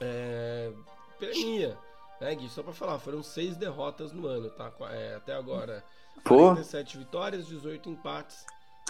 [0.00, 0.72] é,
[1.18, 1.78] premia.
[2.20, 2.48] Né, Gui?
[2.48, 4.72] Só pra falar, foram seis derrotas no ano, tá?
[4.90, 5.84] É, até agora.
[6.24, 6.36] Pô.
[6.54, 8.44] 47 vitórias, 18 empates,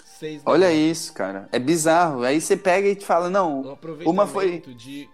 [0.05, 1.49] 6 Olha isso, cara.
[1.51, 2.23] É bizarro.
[2.23, 4.59] Aí você pega e te fala, não, Um aproveitamento uma foi.
[4.61, 5.09] de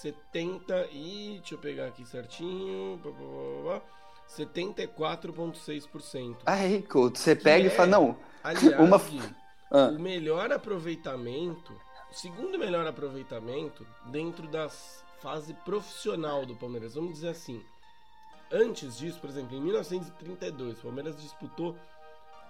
[0.00, 1.36] 70 e.
[1.38, 2.98] Deixa eu pegar aqui certinho.
[3.02, 3.82] blá, blá, blá, blá,
[4.28, 6.36] 74,6%.
[6.46, 8.16] Aí, Couto, você pega e fala, não.
[8.42, 9.20] Aliás, uma- Gui,
[9.74, 11.72] Ah, o melhor aproveitamento,
[12.10, 17.62] o segundo melhor aproveitamento dentro das fase profissional do Palmeiras, vamos dizer assim.
[18.50, 21.76] Antes disso, por exemplo, em 1932, o Palmeiras disputou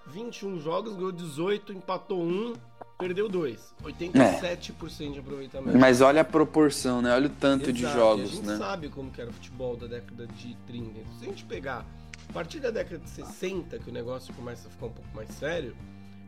[0.07, 2.55] 21 jogos, ganhou 18, empatou 1,
[2.99, 3.75] perdeu 2.
[3.85, 5.79] 87% de aproveitamento.
[5.79, 7.15] mas olha a proporção, né?
[7.15, 8.57] Olha o tanto de Exato, e jogos, a gente né?
[8.57, 10.99] sabe como que era o futebol da década de 30.
[10.99, 11.87] Então, se a gente pegar
[12.29, 15.29] a partir da década de 60, que o negócio começa a ficar um pouco mais
[15.29, 15.77] sério,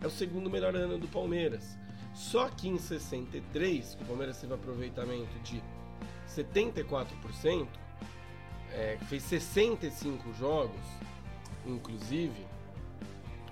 [0.01, 1.77] é o segundo melhor ano do Palmeiras.
[2.15, 5.61] Só que em 63, que o Palmeiras teve aproveitamento de
[6.37, 7.67] 74%,
[8.73, 10.81] é, fez 65 jogos,
[11.67, 12.45] inclusive,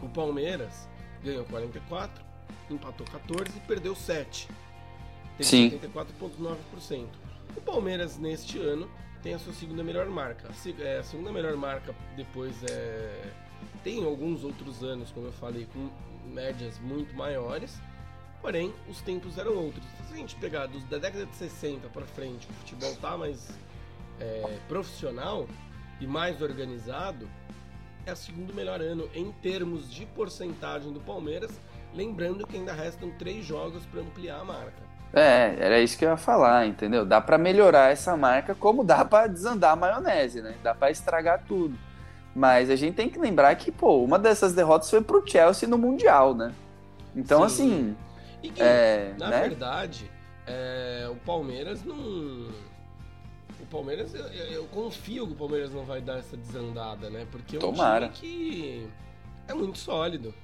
[0.03, 0.89] o Palmeiras
[1.23, 2.25] ganhou 44,
[2.71, 4.49] empatou 14 e perdeu 7.
[5.37, 5.71] Teve Sim.
[5.71, 7.07] 74,9%.
[7.57, 8.91] O Palmeiras, neste ano,
[9.23, 10.49] tem a sua segunda melhor marca.
[10.81, 13.33] É, a segunda melhor marca depois é.
[13.85, 15.89] Tem alguns outros anos, como eu falei, com
[16.29, 17.81] médias muito maiores.
[18.43, 19.85] Porém, os tempos eram outros.
[20.09, 23.49] Se a gente pegar dos, da década de 60 para frente, o futebol tá mais
[24.21, 25.47] é, profissional
[26.01, 27.29] e mais organizado,
[28.05, 31.53] é o segundo melhor ano em termos de porcentagem do Palmeiras.
[31.95, 34.93] Lembrando que ainda restam três jogos para ampliar a marca.
[35.13, 37.05] É, era isso que eu ia falar, entendeu?
[37.05, 40.55] Dá pra melhorar essa marca, como dá pra desandar a maionese, né?
[40.63, 41.79] Dá pra estragar tudo.
[42.35, 45.77] Mas a gente tem que lembrar que, pô, uma dessas derrotas foi pro Chelsea no
[45.77, 46.53] Mundial, né?
[47.15, 47.45] Então, Sim.
[47.45, 47.97] assim,
[48.43, 49.41] E Gui, é, na né?
[49.41, 50.11] verdade,
[50.47, 51.97] é, o Palmeiras não.
[53.61, 57.27] O Palmeiras, eu, eu- eu confio que o Palmeiras não vai dar essa desandada, né?
[57.31, 58.09] Porque é um Tomara.
[58.09, 58.89] time que
[59.49, 60.35] é muito sólido.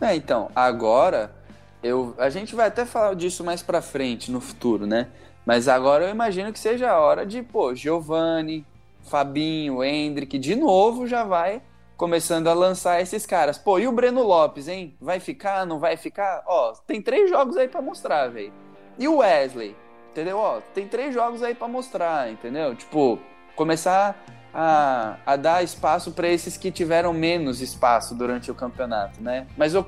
[0.00, 1.34] É, então, agora
[1.82, 5.08] eu, a gente vai até falar disso mais pra frente no futuro, né?
[5.44, 8.64] Mas agora eu imagino que seja a hora de, pô, Giovanni,
[9.02, 11.60] Fabinho, Hendrick, de novo já vai
[12.02, 13.56] começando a lançar esses caras.
[13.56, 14.96] Pô, e o Breno Lopes, hein?
[15.00, 16.42] Vai ficar, não vai ficar?
[16.48, 18.52] Ó, tem três jogos aí pra mostrar, velho.
[18.98, 19.76] E o Wesley,
[20.10, 20.36] entendeu?
[20.36, 22.74] Ó, tem três jogos aí pra mostrar, entendeu?
[22.74, 23.20] Tipo,
[23.54, 24.20] começar
[24.52, 29.46] a, a dar espaço para esses que tiveram menos espaço durante o campeonato, né?
[29.56, 29.86] Mas, ô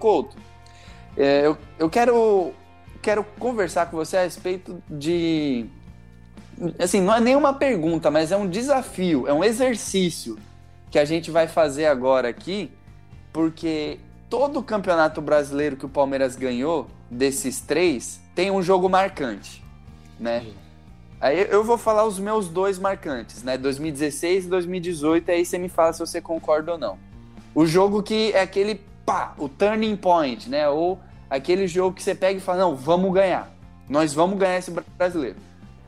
[1.17, 2.53] é, eu, eu quero,
[3.03, 5.67] quero conversar com você a respeito de.
[6.79, 10.39] Assim, não é nenhuma pergunta, mas é um desafio, é um exercício
[10.95, 12.71] que a gente vai fazer agora aqui,
[13.33, 13.99] porque
[14.31, 19.61] todo o campeonato brasileiro que o Palmeiras ganhou, desses três, tem um jogo marcante,
[20.21, 20.47] né?
[21.21, 23.59] Aí eu vou falar os meus dois marcantes, né?
[23.59, 26.97] 2016 e 2018, aí você me fala se você concorda ou não.
[27.53, 30.69] O jogo que é aquele pá, o turning point, né?
[30.69, 33.53] Ou aquele jogo que você pega e fala, não, vamos ganhar.
[33.89, 35.39] Nós vamos ganhar esse brasileiro.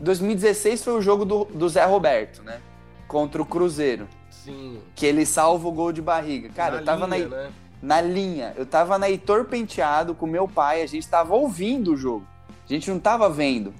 [0.01, 2.61] 2016 foi o jogo do, do Zé Roberto, né?
[3.07, 4.09] Contra o Cruzeiro.
[4.47, 4.79] Sim.
[4.95, 6.49] Que ele salva o gol de barriga.
[6.51, 7.53] Cara, na eu tava linha, na, né?
[7.83, 8.55] na linha.
[8.57, 12.25] Eu tava na Heitor Penteado com meu pai, a gente tava ouvindo o jogo.
[12.65, 13.75] A gente não tava vendo,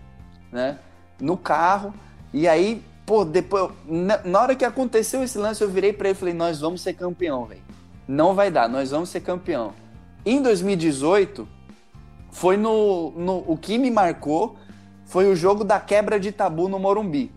[0.51, 0.79] né?
[1.21, 1.95] No carro.
[2.33, 6.17] E aí, pô, depois, na, na hora que aconteceu esse lance, eu virei para ele
[6.17, 7.63] e falei: Nós vamos ser campeão, velho.
[8.09, 9.73] Não vai dar, nós vamos ser campeão.
[10.25, 11.49] Em 2018,
[12.33, 13.45] foi no, no.
[13.47, 14.57] O que me marcou
[15.05, 17.31] foi o jogo da quebra de tabu no Morumbi.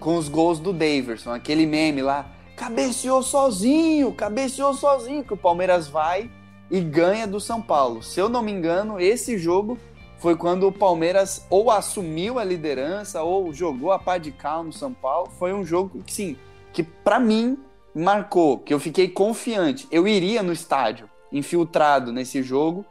[0.00, 2.26] Com os gols do Daverson, aquele meme lá.
[2.62, 6.30] Cabeceou sozinho, cabeceou sozinho, que o Palmeiras vai
[6.70, 8.04] e ganha do São Paulo.
[8.04, 9.76] Se eu não me engano, esse jogo
[10.20, 14.72] foi quando o Palmeiras ou assumiu a liderança ou jogou a pá de cal no
[14.72, 15.28] São Paulo.
[15.40, 16.36] Foi um jogo que, sim,
[16.72, 17.58] que para mim
[17.92, 19.88] marcou, que eu fiquei confiante.
[19.90, 22.86] Eu iria no estádio, infiltrado nesse jogo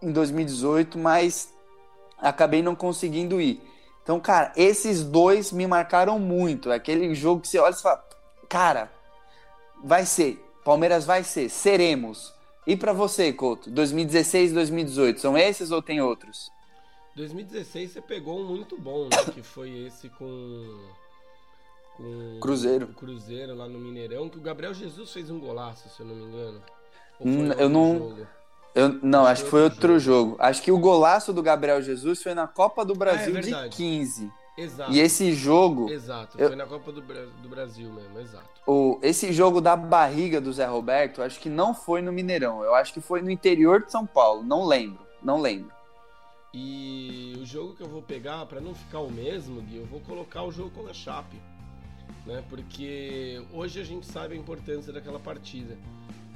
[0.00, 1.52] em 2018, mas
[2.16, 3.62] acabei não conseguindo ir.
[4.02, 6.72] Então, cara, esses dois me marcaram muito.
[6.72, 8.06] Aquele jogo que você olha e fala,
[8.48, 8.90] cara,
[9.82, 12.34] vai ser, Palmeiras vai ser, seremos.
[12.66, 16.50] E para você, Couto, 2016 e 2018, são esses ou tem outros?
[17.14, 19.32] 2016 você pegou um muito bom, né?
[19.32, 20.90] que foi esse com
[21.96, 22.88] com Cruzeiro.
[22.88, 26.24] Cruzeiro lá no Mineirão, que o Gabriel Jesus fez um golaço, se eu não me
[26.24, 26.62] engano.
[27.20, 27.98] Hum, eu não.
[27.98, 28.26] Jogo?
[28.74, 30.30] Eu, não, acho, acho que foi outro jogo.
[30.32, 30.42] jogo.
[30.42, 33.76] Acho que o golaço do Gabriel Jesus foi na Copa do Brasil ah, é de
[33.76, 34.30] 15.
[34.56, 34.92] Exato.
[34.92, 35.90] E esse jogo.
[35.90, 38.48] Exato, foi na Copa do, do Brasil mesmo, exato.
[38.66, 42.64] O, esse jogo da barriga do Zé Roberto, acho que não foi no Mineirão.
[42.64, 44.42] Eu acho que foi no interior de São Paulo.
[44.42, 45.06] Não lembro.
[45.22, 45.70] Não lembro.
[46.54, 50.00] E o jogo que eu vou pegar, para não ficar o mesmo, Gui, eu vou
[50.00, 51.36] colocar o jogo com a Chape
[52.26, 52.42] né?
[52.48, 55.78] Porque hoje a gente sabe a importância daquela partida.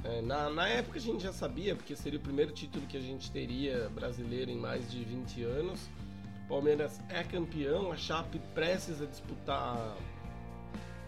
[0.03, 3.01] É, na, na época a gente já sabia, porque seria o primeiro título que a
[3.01, 5.79] gente teria brasileiro em mais de 20 anos.
[6.51, 9.95] Palmeiras é campeão, a Chape precisa disputar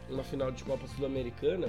[0.09, 1.67] uma final de Copa Sul-Americana.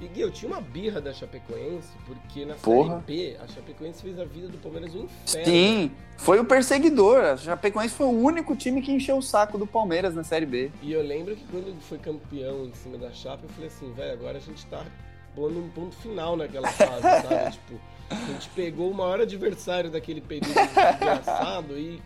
[0.00, 3.02] E Gui, eu tinha uma birra da Chapecoense, porque na Porra.
[3.04, 5.44] Série B, a Chapecoense fez a vida do Palmeiras um inferno.
[5.44, 7.24] Sim, foi o perseguidor.
[7.24, 10.70] A Chapecoense foi o único time que encheu o saco do Palmeiras na Série B.
[10.80, 13.92] E eu lembro que quando ele foi campeão em cima da Chape, eu falei assim,
[13.92, 14.84] velho, agora a gente tá
[15.34, 17.50] pondo um ponto final naquela fase, sabe?
[17.58, 22.00] Tipo, a gente pegou o maior adversário daquele período desgraçado e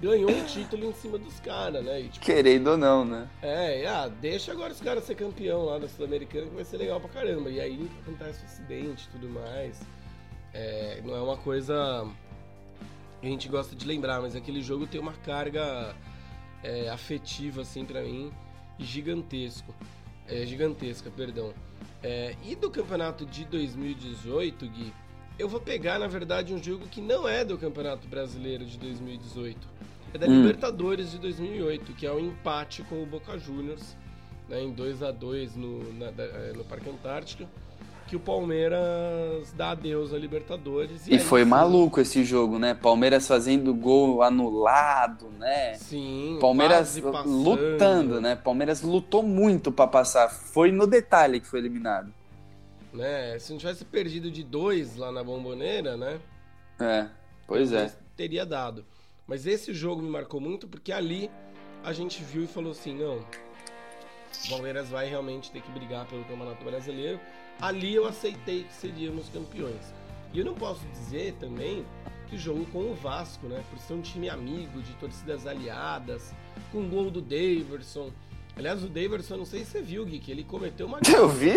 [0.00, 2.00] ganhou um título em cima dos caras, né?
[2.00, 3.28] E, tipo, Querendo ou não, né?
[3.42, 7.00] É, ah, deixa agora os caras ser campeão lá da Sul-Americana que vai ser legal
[7.00, 7.50] pra caramba.
[7.50, 9.80] E aí acontece o acidente e tudo mais.
[10.54, 12.08] É, não é uma coisa
[13.20, 15.94] que a gente gosta de lembrar, mas aquele jogo tem uma carga
[16.62, 18.32] é, afetiva, assim, para mim,
[18.78, 19.74] gigantesco.
[20.26, 21.52] É, gigantesca, perdão.
[22.02, 24.92] É, e do campeonato de 2018, Gui,
[25.38, 29.78] eu vou pegar, na verdade, um jogo que não é do Campeonato Brasileiro de 2018
[30.14, 30.42] é da hum.
[30.42, 33.96] Libertadores de 2008, que é o empate com o Boca Juniors,
[34.48, 37.46] né, em 2 a 2 no, na, é, no Parque Antártica,
[38.06, 41.06] que o Palmeiras dá adeus à Libertadores.
[41.06, 42.72] E, e foi sim, maluco esse jogo, né?
[42.72, 45.74] Palmeiras fazendo gol anulado, né?
[45.74, 46.38] Sim.
[46.40, 48.34] Palmeiras lutando, né?
[48.34, 50.30] Palmeiras lutou muito para passar.
[50.30, 52.10] Foi no detalhe que foi eliminado.
[52.98, 53.38] Né?
[53.38, 56.20] Se não tivesse perdido de dois lá na Bomboneira, né?
[56.80, 57.08] É,
[57.46, 57.94] pois é.
[58.16, 58.84] Teria dado.
[59.24, 61.30] Mas esse jogo me marcou muito porque ali
[61.84, 66.24] a gente viu e falou assim: não, o Palmeiras vai realmente ter que brigar pelo
[66.24, 67.20] Campeonato Brasileiro.
[67.60, 69.94] Ali eu aceitei que seríamos campeões.
[70.32, 71.86] E eu não posso dizer também
[72.28, 73.62] que jogo com o Vasco, né?
[73.70, 76.34] Por ser um time amigo, de torcidas aliadas,
[76.72, 78.10] com o gol do Daverson.
[78.58, 80.98] Aliás, o Daverson, não sei se você viu, Gui, que ele cometeu uma.
[81.14, 81.54] Eu vi!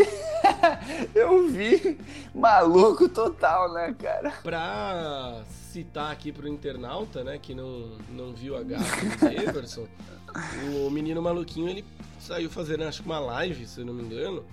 [1.15, 1.97] eu vi!
[2.33, 4.31] Maluco total, né, cara?
[4.43, 5.41] Pra
[5.71, 9.87] citar aqui pro internauta, né, que não, não viu a gafa do Everson,
[10.85, 11.83] o menino maluquinho, ele
[12.19, 14.45] saiu fazendo, acho que uma live, se eu não me engano,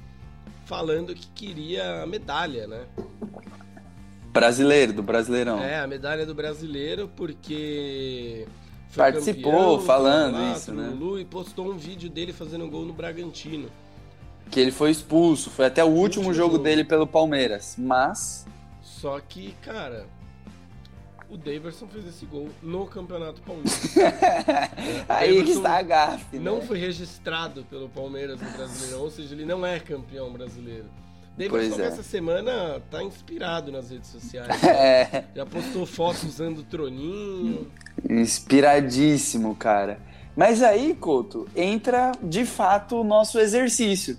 [0.65, 2.87] falando que queria a medalha, né?
[4.33, 5.59] Brasileiro, do Brasileirão.
[5.59, 8.47] É, a medalha do brasileiro, porque.
[8.97, 10.89] Participou campeão, falando isso, né?
[10.89, 13.69] Lulu, e postou um vídeo dele fazendo um gol no Bragantino.
[14.51, 17.77] Que ele foi expulso, foi até o último, último jogo, jogo dele pelo Palmeiras.
[17.79, 18.47] Mas.
[18.83, 20.07] Só que, cara,
[21.31, 24.01] o Daverson fez esse gol no Campeonato Paulista.
[25.09, 26.39] Aí que está a gafe.
[26.39, 26.63] Não né?
[26.63, 30.87] foi registrado pelo Palmeiras no Brasileirão, ou seja, ele não é campeão brasileiro.
[31.39, 31.87] Davidson é.
[31.87, 34.49] essa semana tá inspirado nas redes sociais.
[34.69, 35.25] É.
[35.35, 37.71] Já postou fotos usando o troninho.
[38.09, 40.01] Inspiradíssimo, cara.
[40.37, 44.19] Mas aí, Couto, entra de fato o nosso exercício.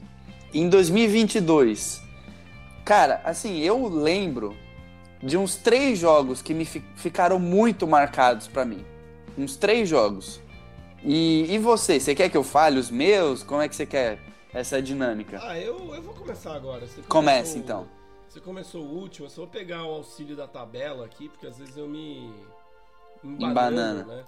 [0.53, 2.01] Em 2022.
[2.85, 4.55] Cara, assim, eu lembro
[5.21, 8.83] de uns três jogos que me ficaram muito marcados para mim.
[9.37, 10.41] Uns três jogos.
[11.03, 13.43] E, e você, você quer que eu fale os meus?
[13.43, 14.19] Como é que você quer
[14.53, 15.39] essa dinâmica?
[15.41, 16.87] Ah, eu, eu vou começar agora.
[16.87, 17.87] Você Comece então.
[18.27, 21.57] Você começou o último, eu só vou pegar o auxílio da tabela aqui, porque às
[21.57, 22.33] vezes eu me.
[23.23, 24.23] Embanano, né?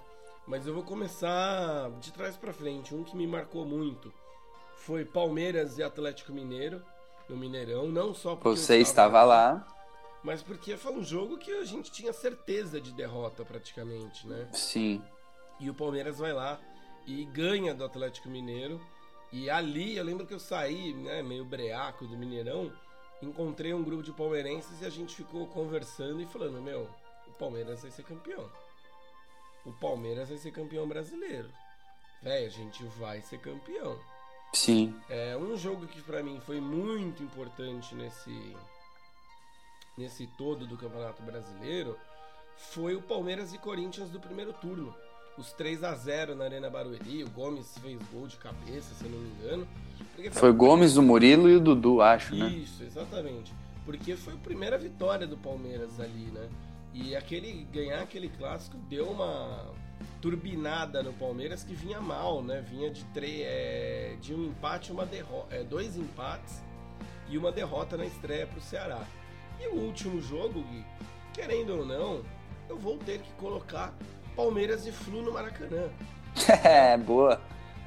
[0.46, 2.94] Mas eu vou começar de trás para frente.
[2.94, 4.12] Um que me marcou muito
[4.76, 6.82] foi Palmeiras e Atlético Mineiro,
[7.28, 7.86] no Mineirão.
[7.86, 8.58] Não só porque.
[8.58, 9.64] Você estava lá
[10.22, 14.48] mas porque foi um jogo que a gente tinha certeza de derrota praticamente, né?
[14.52, 15.02] Sim.
[15.58, 16.60] E o Palmeiras vai lá
[17.06, 18.80] e ganha do Atlético Mineiro.
[19.32, 22.72] E ali, eu lembro que eu saí, né, meio breaco do Mineirão,
[23.22, 26.88] encontrei um grupo de palmeirenses e a gente ficou conversando e falando: Meu,
[27.26, 28.50] o Palmeiras vai ser campeão.
[29.64, 31.48] O Palmeiras vai ser campeão brasileiro.
[32.22, 33.98] Véi, a gente vai ser campeão.
[34.52, 34.94] Sim.
[35.08, 38.54] É um jogo que para mim foi muito importante nesse
[39.96, 41.98] nesse todo do Campeonato Brasileiro
[42.56, 44.94] foi o Palmeiras e Corinthians do primeiro turno.
[45.36, 49.10] Os 3 a 0 na Arena Barueri, o Gomes fez gol de cabeça, se eu
[49.10, 49.68] não me engano.
[50.14, 52.50] Foi, foi Gomes, o Murilo e o Dudu, acho, Isso, né?
[52.50, 53.54] Isso, exatamente.
[53.84, 56.48] Porque foi a primeira vitória do Palmeiras ali, né?
[56.92, 59.72] E aquele ganhar aquele clássico deu uma
[60.20, 62.60] turbinada no Palmeiras que vinha mal, né?
[62.60, 66.62] Vinha de três, é, de um empate, uma derrota, é, dois empates
[67.28, 69.06] e uma derrota na estreia para o Ceará.
[69.58, 70.84] E o último jogo, Gui,
[71.32, 72.22] querendo ou não,
[72.68, 73.94] eu vou ter que colocar
[74.36, 75.88] Palmeiras e Flu no Maracanã.
[76.64, 77.40] É, boa.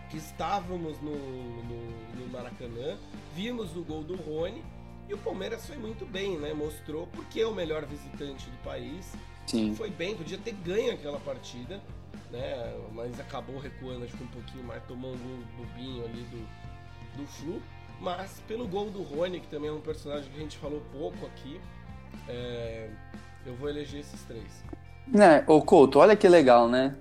[0.09, 2.95] Que estávamos no, no, no, Maracanã,
[3.35, 4.63] vimos o gol do Rony
[5.09, 6.53] e o Palmeiras foi muito bem, né?
[6.53, 9.13] Mostrou porque é o melhor visitante do país.
[9.47, 9.73] Sim.
[9.75, 11.81] Foi bem, podia ter ganho aquela partida,
[12.31, 12.75] né?
[12.93, 17.27] Mas acabou recuando, acho que um pouquinho mais, tomou um gol bobinho ali do, do
[17.27, 17.61] Flu.
[17.99, 21.25] Mas pelo gol do Rony, que também é um personagem que a gente falou pouco
[21.25, 21.59] aqui,
[22.27, 22.89] é,
[23.45, 24.63] eu vou eleger esses três.
[25.07, 26.95] Né, ô Couto, olha que legal, né?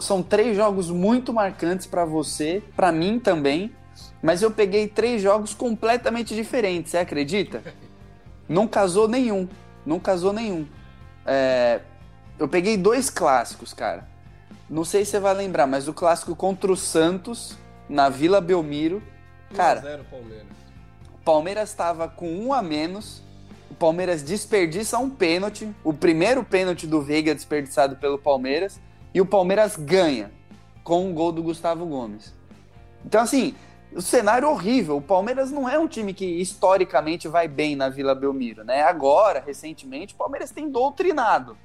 [0.00, 3.74] São três jogos muito marcantes para você, para mim também,
[4.22, 7.62] mas eu peguei três jogos completamente diferentes, você acredita?
[8.48, 9.48] não casou nenhum,
[9.84, 10.66] não casou nenhum.
[11.26, 11.80] É,
[12.38, 14.06] eu peguei dois clássicos, cara.
[14.70, 17.56] Não sei se você vai lembrar, mas o clássico contra o Santos,
[17.88, 19.02] na Vila Belmiro,
[19.54, 20.46] Cara, 0 Palmeiras.
[21.14, 23.22] O Palmeiras estava com um a menos.
[23.82, 28.80] O Palmeiras desperdiça um pênalti, o primeiro pênalti do Veiga desperdiçado pelo Palmeiras,
[29.12, 30.30] e o Palmeiras ganha
[30.84, 32.32] com um gol do Gustavo Gomes.
[33.04, 33.56] Então, assim,
[33.92, 34.98] o cenário horrível.
[34.98, 38.82] O Palmeiras não é um time que historicamente vai bem na Vila Belmiro, né?
[38.82, 41.58] Agora, recentemente, o Palmeiras tem doutrinado,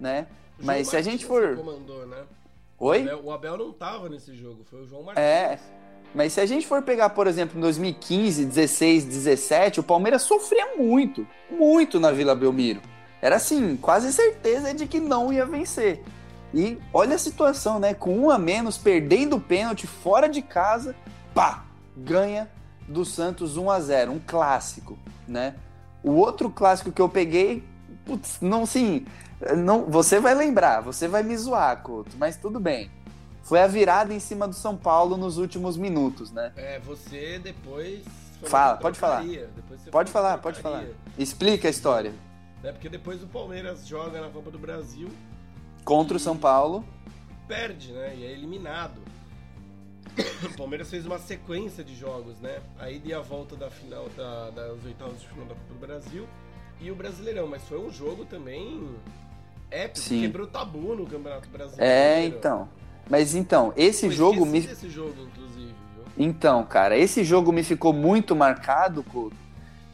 [0.00, 0.26] né?
[0.58, 1.54] Mas se a gente for.
[1.54, 2.24] Comandou, né?
[2.76, 2.98] Oi?
[2.98, 5.22] O Abel, o Abel não tava nesse jogo, foi o João Martins.
[5.24, 5.60] É.
[6.14, 10.76] Mas se a gente for pegar, por exemplo, em 2015, 16, 17, o Palmeiras sofria
[10.76, 12.80] muito, muito na Vila Belmiro.
[13.20, 16.02] Era assim, quase certeza de que não ia vencer.
[16.52, 17.94] E olha a situação, né?
[17.94, 20.94] Com um a menos, perdendo o pênalti fora de casa,
[21.34, 21.64] pá,
[21.96, 22.50] ganha
[22.86, 25.54] do Santos 1 a 0, um clássico, né?
[26.02, 27.64] O outro clássico que eu peguei,
[28.04, 29.06] putz, não sim,
[29.56, 32.90] não, você vai lembrar, você vai me zoar, Couto, mas tudo bem
[33.42, 36.52] foi a virada em cima do São Paulo nos últimos minutos, né?
[36.56, 38.02] É, você depois.
[38.44, 39.24] Fala, pode falar.
[39.90, 40.84] Pode falar, pode falar.
[41.18, 42.12] Explica a história.
[42.62, 45.08] É porque depois o Palmeiras joga na Copa do Brasil.
[45.84, 46.84] Contra o São Paulo.
[47.46, 48.14] Perde, né?
[48.16, 49.00] E é eliminado.
[50.44, 52.60] O Palmeiras fez uma sequência de jogos, né?
[52.78, 56.28] Aí deu a volta da final da, das oitavas de final da Copa do Brasil
[56.80, 58.94] e o Brasileirão, mas foi um jogo também
[59.70, 60.20] épico, Sim.
[60.20, 61.92] quebrou tabu no Campeonato Brasileiro.
[61.92, 62.68] É, então.
[63.08, 64.58] Mas então, esse Eu jogo me.
[64.58, 66.04] Esse jogo, inclusive, viu?
[66.16, 69.36] Então, cara, esse jogo me ficou muito marcado, Couto,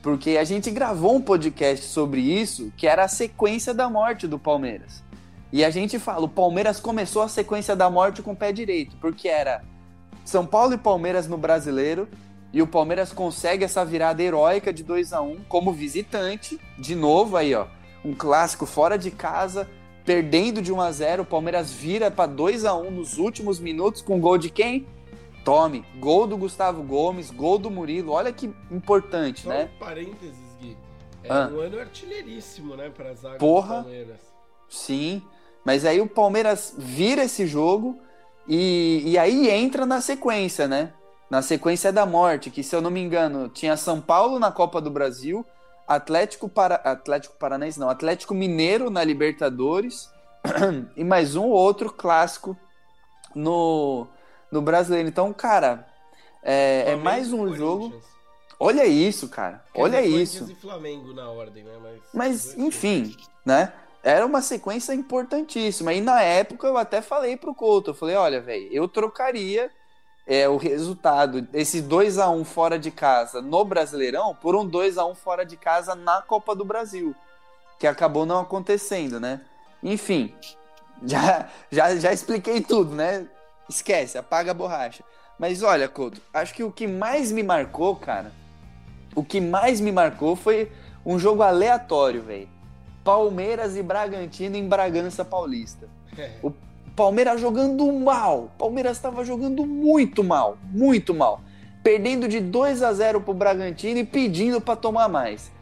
[0.02, 4.38] porque a gente gravou um podcast sobre isso, que era a sequência da morte do
[4.38, 5.02] Palmeiras.
[5.50, 8.96] E a gente fala, o Palmeiras começou a sequência da morte com o pé direito,
[9.00, 9.62] porque era
[10.24, 12.06] São Paulo e Palmeiras no Brasileiro,
[12.52, 16.94] e o Palmeiras consegue essa virada heróica de 2 a 1 um, como visitante, de
[16.94, 17.66] novo aí, ó,
[18.04, 19.68] um clássico fora de casa,
[20.09, 24.00] perdendo de 1 a 0 o Palmeiras vira para 2 a 1 nos últimos minutos
[24.00, 24.86] com gol de quem?
[25.44, 25.84] Tome.
[26.00, 28.12] Gol do Gustavo Gomes, gol do Murilo.
[28.12, 29.68] Olha que importante, Só né?
[29.76, 30.74] um parênteses, Gui.
[31.22, 31.50] É Ah.
[31.52, 33.80] um ano artilheiríssimo, né, pra zaga Porra.
[33.80, 34.20] do Palmeiras.
[34.66, 35.20] Sim.
[35.62, 37.98] Mas aí o Palmeiras vira esse jogo
[38.48, 40.94] e, e aí entra na sequência, né?
[41.28, 44.80] Na sequência da morte, que se eu não me engano, tinha São Paulo na Copa
[44.80, 45.44] do Brasil,
[45.89, 46.74] Atlético, para...
[46.76, 50.11] Atlético Paranaense, não, Atlético Mineiro na Libertadores
[50.95, 52.55] e mais um ou outro clássico
[53.34, 54.07] no,
[54.53, 55.09] no Brasileiro.
[55.09, 55.89] Então, cara,
[56.43, 58.01] é, é mais um jogo.
[58.61, 59.64] Olha isso, cara.
[59.74, 60.51] Olha isso.
[60.51, 61.72] E Flamengo na ordem, né?
[61.82, 63.72] Mas, Mas, enfim, né?
[64.03, 65.93] Era uma sequência importantíssima.
[65.93, 69.70] E na época eu até falei pro Couto, eu falei, olha, velho, eu trocaria
[70.29, 74.99] é, o resultado desse 2 a 1 fora de casa no Brasileirão por um 2
[74.99, 77.16] a 1 fora de casa na Copa do Brasil,
[77.79, 79.41] que acabou não acontecendo, né?
[79.83, 80.35] Enfim,
[81.03, 83.26] já, já, já expliquei tudo, né?
[83.70, 85.03] Esquece, apaga a borracha.
[85.39, 88.33] Mas olha, Couto, acho que o que mais me marcou, cara,
[89.14, 90.70] o que mais me marcou foi
[91.07, 92.49] um jogo aleatório, velho.
[93.03, 95.89] Palmeiras e Bragantino em Bragança Paulista.
[96.18, 96.33] É.
[96.43, 96.51] O
[96.99, 98.51] Palmeiras jogando mal.
[98.59, 101.40] Palmeiras estava jogando muito mal, muito mal.
[101.80, 105.53] Perdendo de 2 a 0 pro Bragantino e pedindo para tomar mais.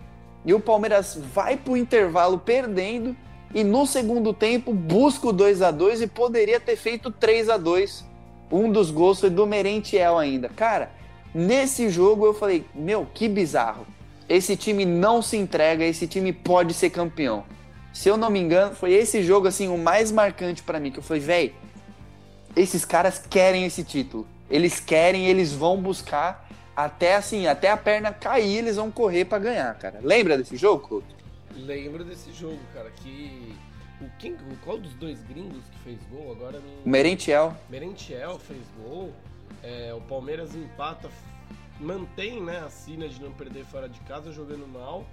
[0.46, 3.14] E o Palmeiras vai pro intervalo perdendo
[3.54, 7.58] e no segundo tempo busca o 2 a 2 e poderia ter feito 3 a
[7.58, 8.02] 2.
[8.50, 10.48] Um dos gols foi do Merentiel ainda.
[10.48, 10.90] Cara,
[11.34, 13.86] nesse jogo eu falei, meu, que bizarro.
[14.26, 17.44] Esse time não se entrega, esse time pode ser campeão.
[17.96, 20.98] Se eu não me engano, foi esse jogo assim o mais marcante pra mim, que
[20.98, 21.54] eu falei, véi,
[22.54, 24.26] esses caras querem esse título.
[24.50, 29.38] Eles querem, eles vão buscar até assim, até a perna cair, eles vão correr pra
[29.38, 29.98] ganhar, cara.
[30.02, 31.14] Lembra desse jogo, Couto?
[31.54, 33.54] Lembro desse jogo, cara, que.
[33.98, 36.30] O quem, o- qual dos dois gringos que fez gol?
[36.32, 36.68] Agora O não.
[36.92, 37.56] Merentiel.
[37.70, 39.10] Merentiel fez gol.
[39.62, 41.08] é, o Palmeiras empata,
[41.80, 45.06] mantém né, a sina de não perder fora de casa jogando mal.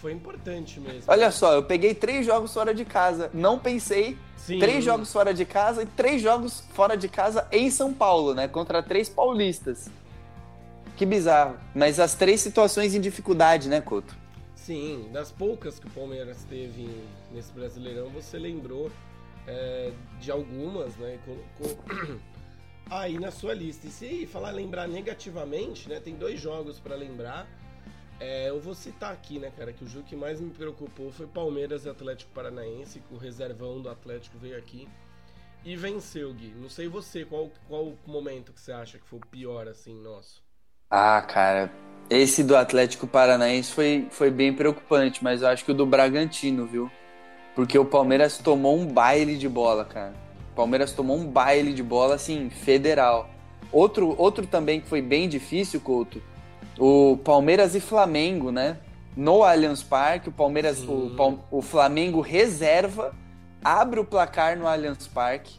[0.00, 1.04] Foi importante mesmo.
[1.06, 3.30] Olha só, eu peguei três jogos fora de casa.
[3.32, 4.18] Não pensei.
[4.36, 8.34] Sim, Três jogos fora de casa e três jogos fora de casa em São Paulo,
[8.34, 8.48] né?
[8.48, 9.88] Contra três paulistas.
[10.96, 11.56] Que bizarro.
[11.74, 14.16] Mas as três situações em dificuldade, né, Couto?
[14.56, 16.88] Sim, das poucas que o Palmeiras teve
[17.32, 18.90] nesse Brasileirão, você lembrou
[19.46, 21.16] é, de algumas, né?
[21.16, 22.18] e Colocou
[22.90, 23.86] aí na sua lista.
[23.86, 26.00] E se falar lembrar negativamente, né?
[26.00, 27.48] Tem dois jogos pra lembrar.
[28.24, 31.26] É, eu vou citar aqui, né, cara, que o jogo que mais me preocupou foi
[31.26, 34.88] Palmeiras e Atlético Paranaense, que o reservão do Atlético veio aqui
[35.64, 36.54] e venceu, Gui.
[36.56, 40.00] Não sei você, qual, qual o momento que você acha que foi o pior, assim,
[40.00, 40.40] nosso?
[40.88, 41.72] Ah, cara,
[42.08, 46.64] esse do Atlético Paranaense foi, foi bem preocupante, mas eu acho que o do Bragantino,
[46.64, 46.88] viu?
[47.56, 50.14] Porque o Palmeiras tomou um baile de bola, cara.
[50.52, 53.28] O Palmeiras tomou um baile de bola, assim, federal.
[53.72, 56.22] Outro, outro também que foi bem difícil, Couto,
[56.78, 58.78] o Palmeiras e Flamengo, né?
[59.16, 61.14] No Allianz Parque, o Palmeiras, Sim.
[61.18, 63.14] o, o Flamengo reserva,
[63.62, 65.58] abre o placar no Allianz Parque.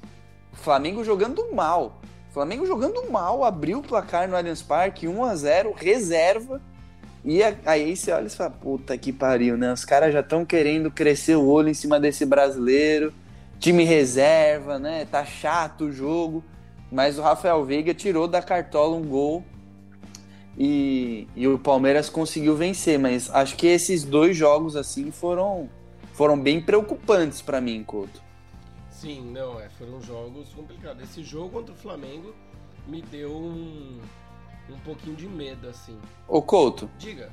[0.51, 2.01] O Flamengo jogando mal.
[2.29, 6.61] O Flamengo jogando mal, abriu o placar no Allianz Parque, 1 a 0 reserva.
[7.23, 9.71] E aí você olha e fala, puta que pariu, né?
[9.71, 13.13] Os caras já estão querendo crescer o olho em cima desse brasileiro.
[13.59, 15.05] Time reserva, né?
[15.09, 16.43] Tá chato o jogo.
[16.91, 19.43] Mas o Rafael Veiga tirou da cartola um gol
[20.57, 22.99] e, e o Palmeiras conseguiu vencer.
[22.99, 25.69] Mas acho que esses dois jogos assim foram,
[26.13, 28.21] foram bem preocupantes pra mim, Couto.
[28.89, 31.03] Sim, não, é, foram jogos complicados.
[31.03, 32.33] Esse jogo contra o Flamengo
[32.87, 33.99] me deu um,
[34.69, 35.97] um pouquinho de medo, assim.
[36.27, 37.29] Ô Couto, Diga.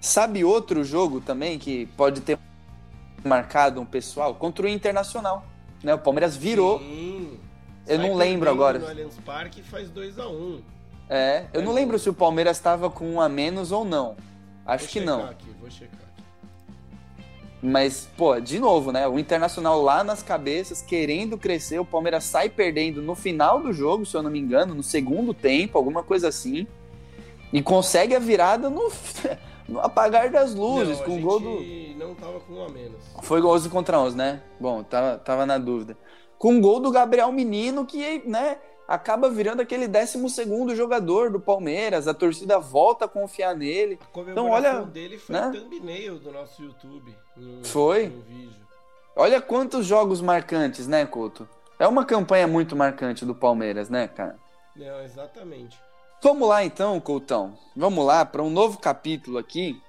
[0.00, 2.38] sabe outro jogo também que pode ter
[3.24, 4.34] marcado um pessoal?
[4.34, 5.44] Contra o Internacional.
[5.82, 5.94] Né?
[5.94, 6.78] O Palmeiras virou.
[6.80, 7.38] Sim.
[7.86, 8.78] Eu Sai não lembro agora.
[8.78, 10.60] No Allianz Parque faz 2x1.
[11.08, 14.16] É, eu não lembro se o Palmeiras estava com um a menos ou não.
[14.66, 15.24] Acho vou que checar não.
[15.24, 16.22] Aqui, vou checar aqui.
[17.62, 19.08] Mas, pô, de novo, né?
[19.08, 24.04] O Internacional lá nas cabeças, querendo crescer, o Palmeiras sai perdendo no final do jogo,
[24.04, 26.66] se eu não me engano, no segundo tempo, alguma coisa assim.
[27.52, 28.92] E consegue a virada no,
[29.66, 31.60] no apagar das luzes, não, com o gol do.
[31.96, 33.02] não tava com um a menos.
[33.22, 34.42] Foi 11 contra 11, né?
[34.60, 35.96] Bom, tava, tava na dúvida.
[36.38, 40.18] Com o gol do Gabriel Menino, que, né, acaba virando aquele 12
[40.74, 42.08] jogador do Palmeiras.
[42.08, 43.98] A torcida volta a confiar nele.
[44.00, 45.52] A comemoração olha, dele foi né?
[45.54, 47.14] thumbnail do nosso YouTube.
[47.36, 48.06] no- Foi.
[48.08, 48.50] No.
[49.14, 51.46] Olha quantos jogos marcantes, né, Couto?
[51.78, 54.36] É uma campanha muito marcante do Palmeiras, né, cara?
[54.74, 55.78] Não, exatamente.
[56.22, 57.56] Vamos lá então, Coutão.
[57.76, 59.80] Vamos lá para um novo capítulo aqui.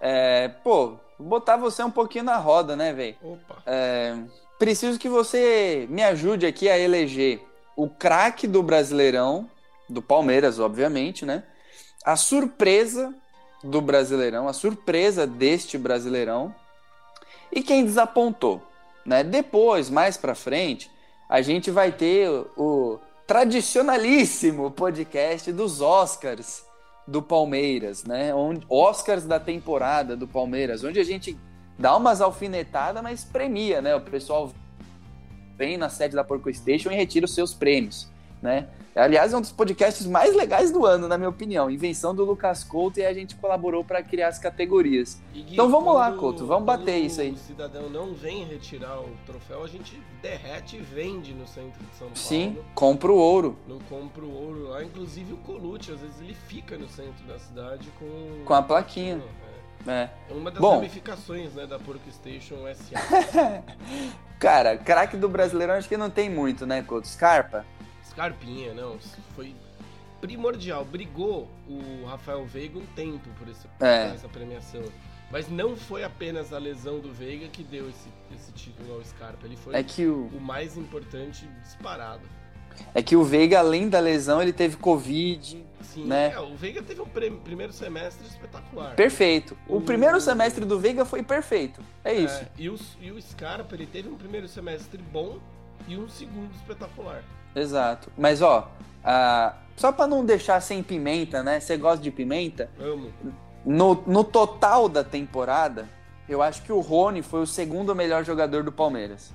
[0.00, 3.16] É, pô, vou botar você um pouquinho na roda, né, velho?
[3.22, 3.62] Opa.
[3.66, 4.16] É,
[4.58, 7.40] preciso que você me ajude aqui a eleger
[7.82, 9.48] o craque do Brasileirão,
[9.88, 11.42] do Palmeiras, obviamente, né?
[12.04, 13.14] A surpresa
[13.64, 16.54] do Brasileirão, a surpresa deste Brasileirão
[17.50, 18.62] e quem desapontou,
[19.04, 19.24] né?
[19.24, 20.90] Depois, mais para frente,
[21.26, 26.62] a gente vai ter o, tradicionalíssimo podcast dos Oscars
[27.06, 28.34] do Palmeiras, né?
[28.34, 31.34] Onde, Oscars da temporada do Palmeiras, onde a gente
[31.78, 33.96] dá umas alfinetadas, mas premia, né?
[33.96, 34.52] O pessoal
[35.60, 38.08] vem na sede da Porco Station e retira os seus prêmios,
[38.40, 38.66] né?
[38.96, 41.70] Aliás, é um dos podcasts mais legais do ano, na minha opinião.
[41.70, 45.22] Invenção do Lucas Couto e a gente colaborou para criar as categorias.
[45.32, 47.30] Gui, então vamos lá, Couto, vamos bater isso aí.
[47.30, 51.94] o cidadão não vem retirar o troféu, a gente derrete e vende no centro de
[51.94, 52.16] São Paulo.
[52.16, 53.56] Sim, compra o ouro.
[53.68, 54.82] Não compra o ouro lá.
[54.82, 58.44] Inclusive o Colucci, às vezes ele fica no centro da cidade com...
[58.44, 59.22] Com a plaquinha.
[59.46, 59.49] É.
[59.86, 60.08] é.
[60.30, 63.62] uma das Bom, ramificações né, da Porco Station SA.
[64.38, 67.06] Cara, craque do Brasileirão acho que não tem muito, né, Couto?
[67.06, 67.64] Scarpa?
[68.04, 68.98] Scarpinha, não.
[69.34, 69.54] Foi
[70.20, 70.84] primordial.
[70.84, 74.06] Brigou o Rafael Veiga um tempo por, esse, é.
[74.06, 74.82] por essa premiação.
[75.30, 79.46] Mas não foi apenas a lesão do Veiga que deu esse, esse título ao Scarpa.
[79.46, 80.26] Ele foi é que o...
[80.28, 82.26] o mais importante disparado.
[82.94, 85.64] É que o Veiga, além da lesão, ele teve Covid.
[85.82, 86.32] Sim, né?
[86.32, 88.94] é, o Veiga teve um primeiro semestre espetacular.
[88.94, 89.56] Perfeito.
[89.66, 91.80] O, o, primeiro semestre do Veiga foi perfeito.
[92.04, 92.42] É, é isso.
[92.56, 95.38] E o, e o Scarpa, ele teve um primeiro semestre bom
[95.88, 97.24] e um segundo espetacular.
[97.56, 98.10] Exato.
[98.16, 98.70] Mas, ó,
[99.76, 101.58] só para não deixar sem pimenta, né?
[101.58, 102.70] Você gosta de pimenta?
[102.78, 103.12] Amo.
[103.64, 105.88] No, no total da temporada,
[106.28, 109.32] eu acho que o Rony foi o segundo melhor jogador do Palmeiras.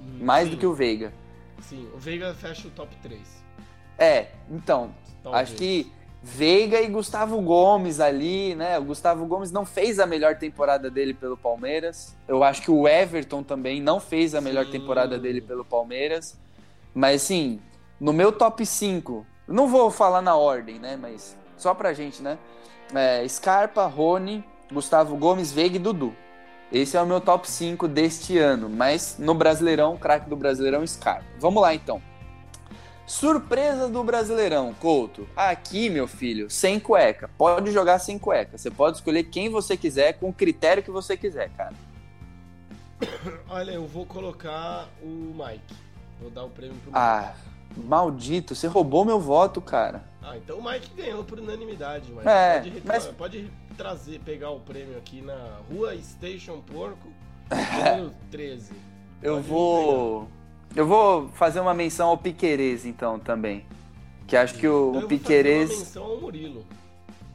[0.00, 1.12] Hum, Mais do que o Veiga.
[1.62, 3.20] Sim, o Veiga fecha o top 3.
[3.98, 5.42] É, então, Talvez.
[5.42, 5.92] acho que
[6.22, 8.78] Veiga e Gustavo Gomes ali, né?
[8.78, 12.16] O Gustavo Gomes não fez a melhor temporada dele pelo Palmeiras.
[12.26, 14.72] Eu acho que o Everton também não fez a melhor Sim.
[14.72, 16.36] temporada dele pelo Palmeiras.
[16.94, 17.60] Mas assim,
[18.00, 20.96] no meu top 5, não vou falar na ordem, né?
[20.96, 22.36] Mas só pra gente, né?
[22.94, 26.14] É, Scarpa, Rony, Gustavo Gomes, Veiga e Dudu.
[26.70, 28.68] Esse é o meu top 5 deste ano.
[28.68, 31.24] Mas no Brasileirão, craque do Brasileirão, Scarpa.
[31.38, 32.02] Vamos lá então.
[33.06, 35.26] Surpresa do Brasileirão, Couto.
[35.34, 37.30] Aqui, meu filho, sem cueca.
[37.38, 38.58] Pode jogar sem cueca.
[38.58, 41.74] Você pode escolher quem você quiser, com o critério que você quiser, cara.
[43.48, 45.74] Olha, eu vou colocar o Mike.
[46.20, 46.98] Vou dar o prêmio pro Mike.
[46.98, 47.34] Ah,
[47.78, 50.04] maldito, você roubou meu voto, cara.
[50.22, 53.06] Ah, então o Mike ganhou por unanimidade, mas, é, pode, mas...
[53.06, 57.08] pode trazer, pegar o prêmio aqui na Rua Station Porco,
[57.48, 58.72] número 13.
[59.22, 60.28] Eu pode vou.
[60.74, 63.64] Eu vou fazer uma menção ao Piquerez, então, também.
[64.26, 65.70] Que acho que o, então o Piquerez.
[65.70, 66.66] uma menção ao Murilo.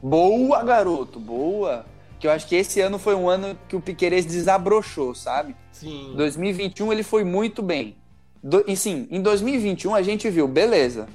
[0.02, 1.86] Boa, garoto, boa.
[2.20, 5.56] Que eu acho que esse ano foi um ano que o Piquerez desabrochou, sabe?
[5.72, 6.14] Sim.
[6.16, 7.96] 2021 ele foi muito bem.
[8.44, 11.08] Do, e sim, em 2021 a gente viu, beleza,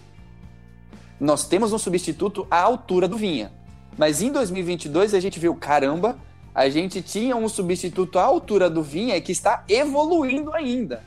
[1.20, 3.52] nós temos um substituto à altura do Vinha.
[3.98, 6.16] Mas em 2022 a gente viu, caramba,
[6.54, 11.02] a gente tinha um substituto à altura do Vinha que está evoluindo ainda,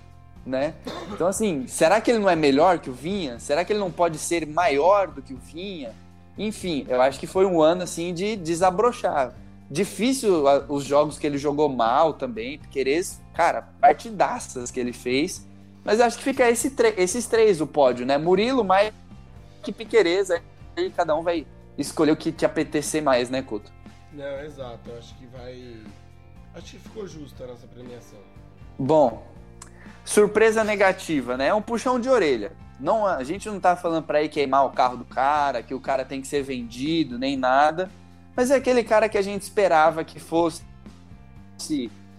[0.45, 0.73] né?
[1.11, 3.39] Então assim, será que ele não é melhor que o Vinha?
[3.39, 5.93] Será que ele não pode ser maior do que o Vinha?
[6.37, 9.33] Enfim, eu acho que foi um ano assim de desabrochar.
[9.69, 15.47] Difícil os jogos que ele jogou mal também, Piquerez, cara, partidaças que ele fez.
[15.83, 18.17] Mas acho que fica esse esses três o pódio, né?
[18.17, 18.91] Murilo, mais
[19.63, 20.41] que Piquerez, aí
[20.95, 21.45] cada um vai
[21.77, 23.71] escolher o que te apetecer mais, né, Couto?
[24.13, 24.91] Não, exato.
[24.97, 25.77] Acho que vai.
[26.53, 28.19] Acho que ficou justa a nossa premiação.
[28.77, 29.25] Bom,
[30.03, 31.47] surpresa negativa, né?
[31.47, 32.51] É um puxão de orelha.
[32.79, 35.79] Não, a gente não tá falando para ir queimar o carro do cara, que o
[35.79, 37.89] cara tem que ser vendido, nem nada.
[38.35, 40.63] Mas é aquele cara que a gente esperava que fosse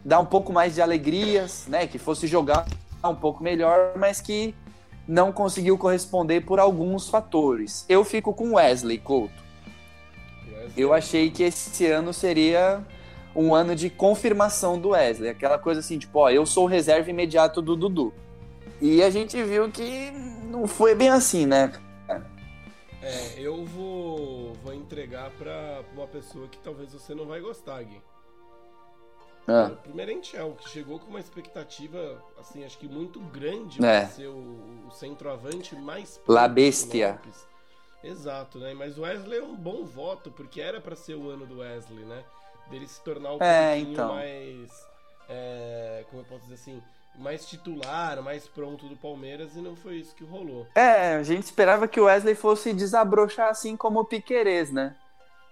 [0.05, 1.86] dar um pouco mais de alegrias, né?
[1.86, 2.66] Que fosse jogar
[3.05, 4.55] um pouco melhor, mas que
[5.07, 7.84] não conseguiu corresponder por alguns fatores.
[7.88, 9.41] Eu fico com Wesley Couto.
[10.77, 12.83] Eu achei que esse ano seria
[13.35, 17.11] um ano de confirmação do Wesley, aquela coisa assim, tipo, ó, eu sou o reserva
[17.11, 18.12] imediato do Dudu.
[18.81, 20.11] E a gente viu que
[20.45, 21.73] não foi bem assim, né?
[23.03, 28.01] É, eu vou, vou entregar para uma pessoa que talvez você não vai gostar, Gui.
[29.49, 29.73] Ah.
[29.73, 34.01] O primeiro Enchel, que chegou com uma expectativa, assim, acho que muito grande é.
[34.01, 37.20] para ser o, o, centroavante mais La Bestia.
[38.03, 38.74] Exato, né?
[38.74, 42.05] Mas o Wesley é um bom voto, porque era para ser o ano do Wesley,
[42.05, 42.22] né?
[42.70, 44.14] Dele se tornar um é, pouquinho então.
[44.14, 44.86] mais.
[45.28, 46.82] É, como eu posso dizer assim?
[47.18, 50.66] Mais titular, mais pronto do Palmeiras, e não foi isso que rolou.
[50.74, 54.96] É, a gente esperava que o Wesley fosse desabrochar assim como o Piquerez, né?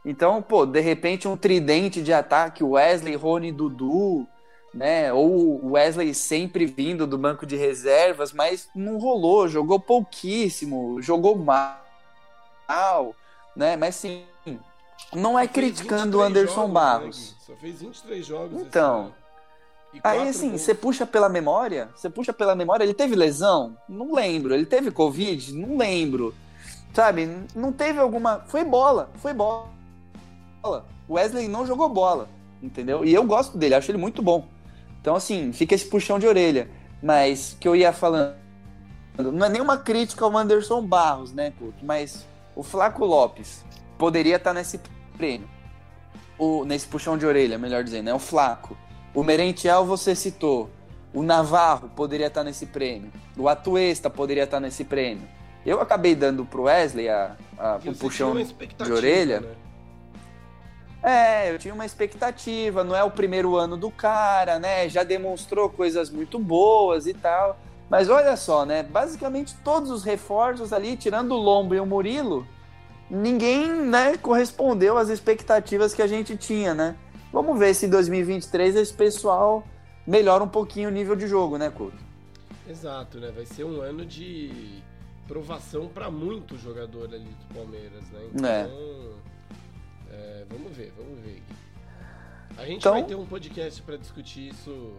[0.05, 4.26] Então, pô, de repente um tridente de ataque, Wesley, Rony, Dudu,
[4.72, 5.12] né?
[5.12, 11.36] Ou o Wesley sempre vindo do banco de reservas, mas não rolou, jogou pouquíssimo, jogou
[11.36, 11.89] mal.
[12.71, 13.16] Tal,
[13.57, 13.77] né?
[13.77, 14.23] Mas sim,
[15.12, 17.31] não é criticando o Anderson jogos, Barros.
[17.33, 18.62] Né, Só fez 23 jogos.
[18.62, 19.12] Então.
[20.05, 23.77] Aí assim, você puxa pela memória, você puxa pela memória, ele teve lesão?
[23.89, 24.55] Não lembro.
[24.55, 25.53] Ele teve Covid?
[25.53, 26.33] Não lembro.
[26.95, 27.29] Sabe?
[27.57, 28.39] Não teve alguma.
[28.47, 29.68] Foi bola, foi bola.
[31.09, 32.29] O Wesley não jogou bola,
[32.62, 33.05] entendeu?
[33.05, 34.47] E eu gosto dele, acho ele muito bom.
[35.01, 36.71] Então, assim, fica esse puxão de orelha.
[37.03, 38.37] Mas que eu ia falando,
[39.18, 41.85] não é nenhuma crítica ao Anderson Barros, né, Couto?
[41.85, 43.64] Mas o Flaco Lopes
[43.98, 44.80] poderia estar nesse
[45.16, 45.48] prêmio.
[46.38, 48.14] O, nesse puxão de orelha, melhor dizendo, né?
[48.14, 48.76] o Flaco.
[49.14, 50.70] O Merentiel você citou.
[51.12, 53.12] O Navarro poderia estar nesse prêmio.
[53.36, 55.28] O Atuesta poderia estar nesse prêmio.
[55.66, 59.40] Eu acabei dando pro Wesley a, a, o puxão de orelha.
[59.40, 59.55] Né?
[61.03, 64.88] É, eu tinha uma expectativa, não é o primeiro ano do cara, né?
[64.88, 67.59] Já demonstrou coisas muito boas e tal.
[67.91, 68.84] Mas olha só, né?
[68.84, 72.47] Basicamente todos os reforços ali, tirando o Lombo e o Murilo,
[73.11, 76.95] ninguém, né, correspondeu às expectativas que a gente tinha, né?
[77.32, 79.64] Vamos ver se em 2023 esse pessoal
[80.07, 81.99] melhora um pouquinho o nível de jogo, né, Couto?
[82.68, 83.32] Exato, né?
[83.34, 84.80] Vai ser um ano de
[85.26, 88.20] provação para muito jogador ali do Palmeiras, né?
[88.32, 88.70] Então, é.
[90.12, 91.43] É, vamos ver, vamos ver.
[92.57, 94.93] A gente então, vai ter um podcast para discutir isso.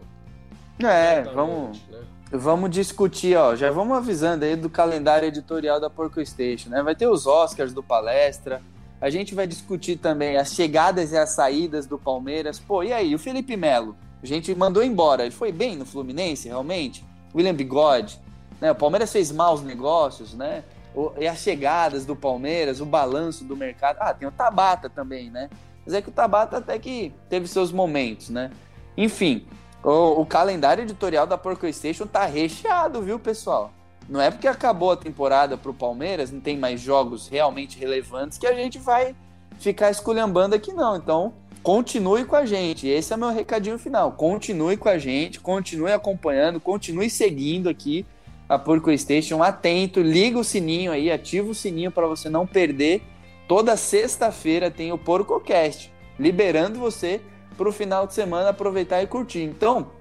[0.79, 2.01] É, vamos, né?
[2.31, 3.55] Vamos discutir, ó.
[3.55, 6.81] Já vamos avisando aí do calendário editorial da Porco Station, né?
[6.81, 8.61] Vai ter os Oscars do palestra.
[8.99, 12.59] A gente vai discutir também as chegadas e as saídas do Palmeiras.
[12.59, 13.95] Pô, e aí, o Felipe Melo?
[14.21, 15.23] A gente mandou embora.
[15.23, 17.03] Ele foi bem no Fluminense, realmente?
[17.33, 18.19] William Bigode.
[18.59, 18.71] Né?
[18.71, 20.63] O Palmeiras fez maus negócios, né?
[20.93, 23.97] O, e as chegadas do Palmeiras, o balanço do mercado.
[23.99, 25.49] Ah, tem o Tabata também, né?
[25.83, 28.51] Mas é que o Tabata até que teve seus momentos, né?
[28.95, 29.47] Enfim,
[29.83, 33.71] o, o calendário editorial da Porco Station tá recheado, viu, pessoal?
[34.09, 38.47] Não é porque acabou a temporada pro Palmeiras, não tem mais jogos realmente relevantes que
[38.47, 39.15] a gente vai
[39.59, 40.95] ficar esculhambando aqui, não.
[40.95, 42.87] Então, continue com a gente.
[42.87, 44.11] Esse é meu recadinho final.
[44.11, 48.05] Continue com a gente, continue acompanhando, continue seguindo aqui
[48.49, 53.01] a Porco Station, atento, liga o sininho aí, ativa o sininho para você não perder.
[53.47, 57.21] Toda sexta-feira tem o PorcoCast, liberando você
[57.61, 59.43] para o final de semana aproveitar e curtir.
[59.43, 59.91] Então,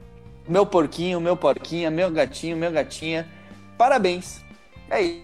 [0.48, 3.30] meu porquinho, meu porquinha, meu gatinho, meu gatinha,
[3.76, 4.42] parabéns.
[4.88, 5.20] É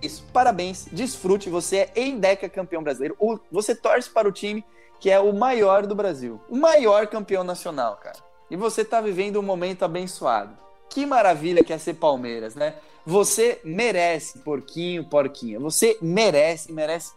[0.00, 3.16] isso, parabéns, desfrute, você é Endeca campeão brasileiro,
[3.50, 4.64] você torce para o time
[5.00, 8.18] que é o maior do Brasil, o maior campeão nacional, cara.
[8.48, 10.56] E você está vivendo um momento abençoado.
[10.88, 12.76] Que maravilha que é ser Palmeiras, né?
[13.04, 15.58] Você merece, porquinho, porquinha.
[15.58, 17.12] Você merece, merece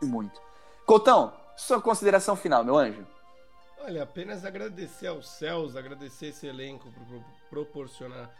[0.00, 0.40] muito.
[0.84, 3.04] Cotão, sua consideração final, meu anjo.
[3.84, 8.32] Olha, apenas agradecer aos céus, agradecer esse elenco por proporcionar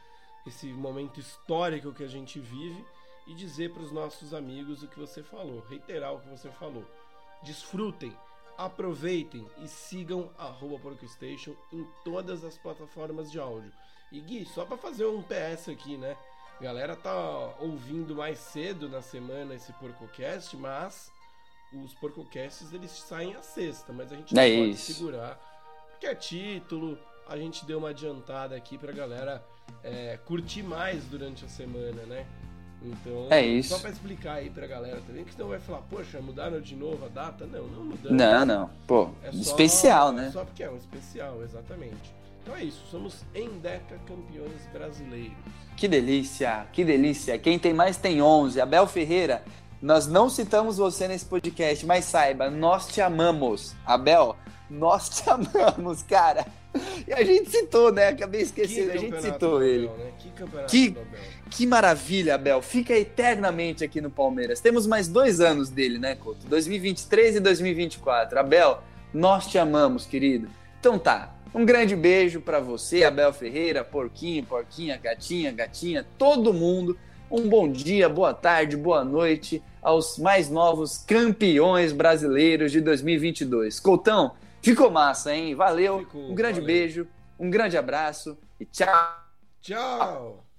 [0.47, 2.84] esse momento histórico que a gente vive
[3.26, 6.86] e dizer para os nossos amigos o que você falou, reiterar o que você falou.
[7.43, 8.16] Desfrutem,
[8.57, 13.72] aproveitem e sigam arroba PorcoStation em todas as plataformas de áudio.
[14.12, 16.16] E Gui, só para fazer um PS aqui, né?
[16.61, 21.12] A galera tá ouvindo mais cedo na semana esse PorcoCast, mas
[21.77, 24.93] os PorcoCasts eles saem à sexta, mas a gente não é pode isso.
[24.93, 25.39] segurar,
[25.91, 26.99] porque é título,
[27.29, 29.43] a gente deu uma adiantada aqui pra galera
[29.83, 32.27] é, curtir mais durante a semana, né?
[32.85, 33.68] Então, é isso.
[33.68, 37.05] só pra explicar aí pra galera também, que senão vai falar, poxa, mudaram de novo
[37.05, 37.47] a data?
[37.47, 38.18] Não, não mudamos.
[38.18, 38.70] Não, não.
[38.87, 40.27] Pô, é especial, só, né?
[40.27, 42.12] É só porque é um especial, exatamente.
[42.43, 45.37] Então é isso, somos Endeca campeões brasileiros.
[45.77, 47.39] Que delícia, que delícia.
[47.39, 48.61] Quem tem mais tem 11.
[48.61, 49.45] Abel Ferreira,
[49.83, 53.74] nós não citamos você nesse podcast, mas saiba, nós te amamos.
[53.85, 54.37] Abel,
[54.70, 56.47] nós te amamos, cara.
[57.07, 58.09] E a gente citou, né?
[58.09, 59.89] Acabei esquecendo, a gente citou Abel, ele.
[59.89, 60.12] Né?
[60.20, 60.97] Que campeonato que,
[61.51, 62.62] que maravilha, Abel.
[62.62, 64.61] Fica eternamente aqui no Palmeiras.
[64.61, 66.47] Temos mais dois anos dele, né, Couto?
[66.47, 68.39] 2023 e 2024.
[68.39, 70.49] Abel, nós te amamos, querido.
[70.78, 76.97] Então tá, um grande beijo para você, Abel Ferreira, Porquinho, Porquinha, Gatinha, Gatinha, todo mundo.
[77.28, 83.80] Um bom dia, boa tarde, boa noite aos mais novos campeões brasileiros de 2022.
[83.80, 85.55] Coutão, ficou massa, hein?
[85.55, 86.66] Valeu, ficou, um grande valeu.
[86.74, 87.09] beijo,
[87.39, 89.20] um grande abraço e tchau.
[89.61, 90.52] Tchau.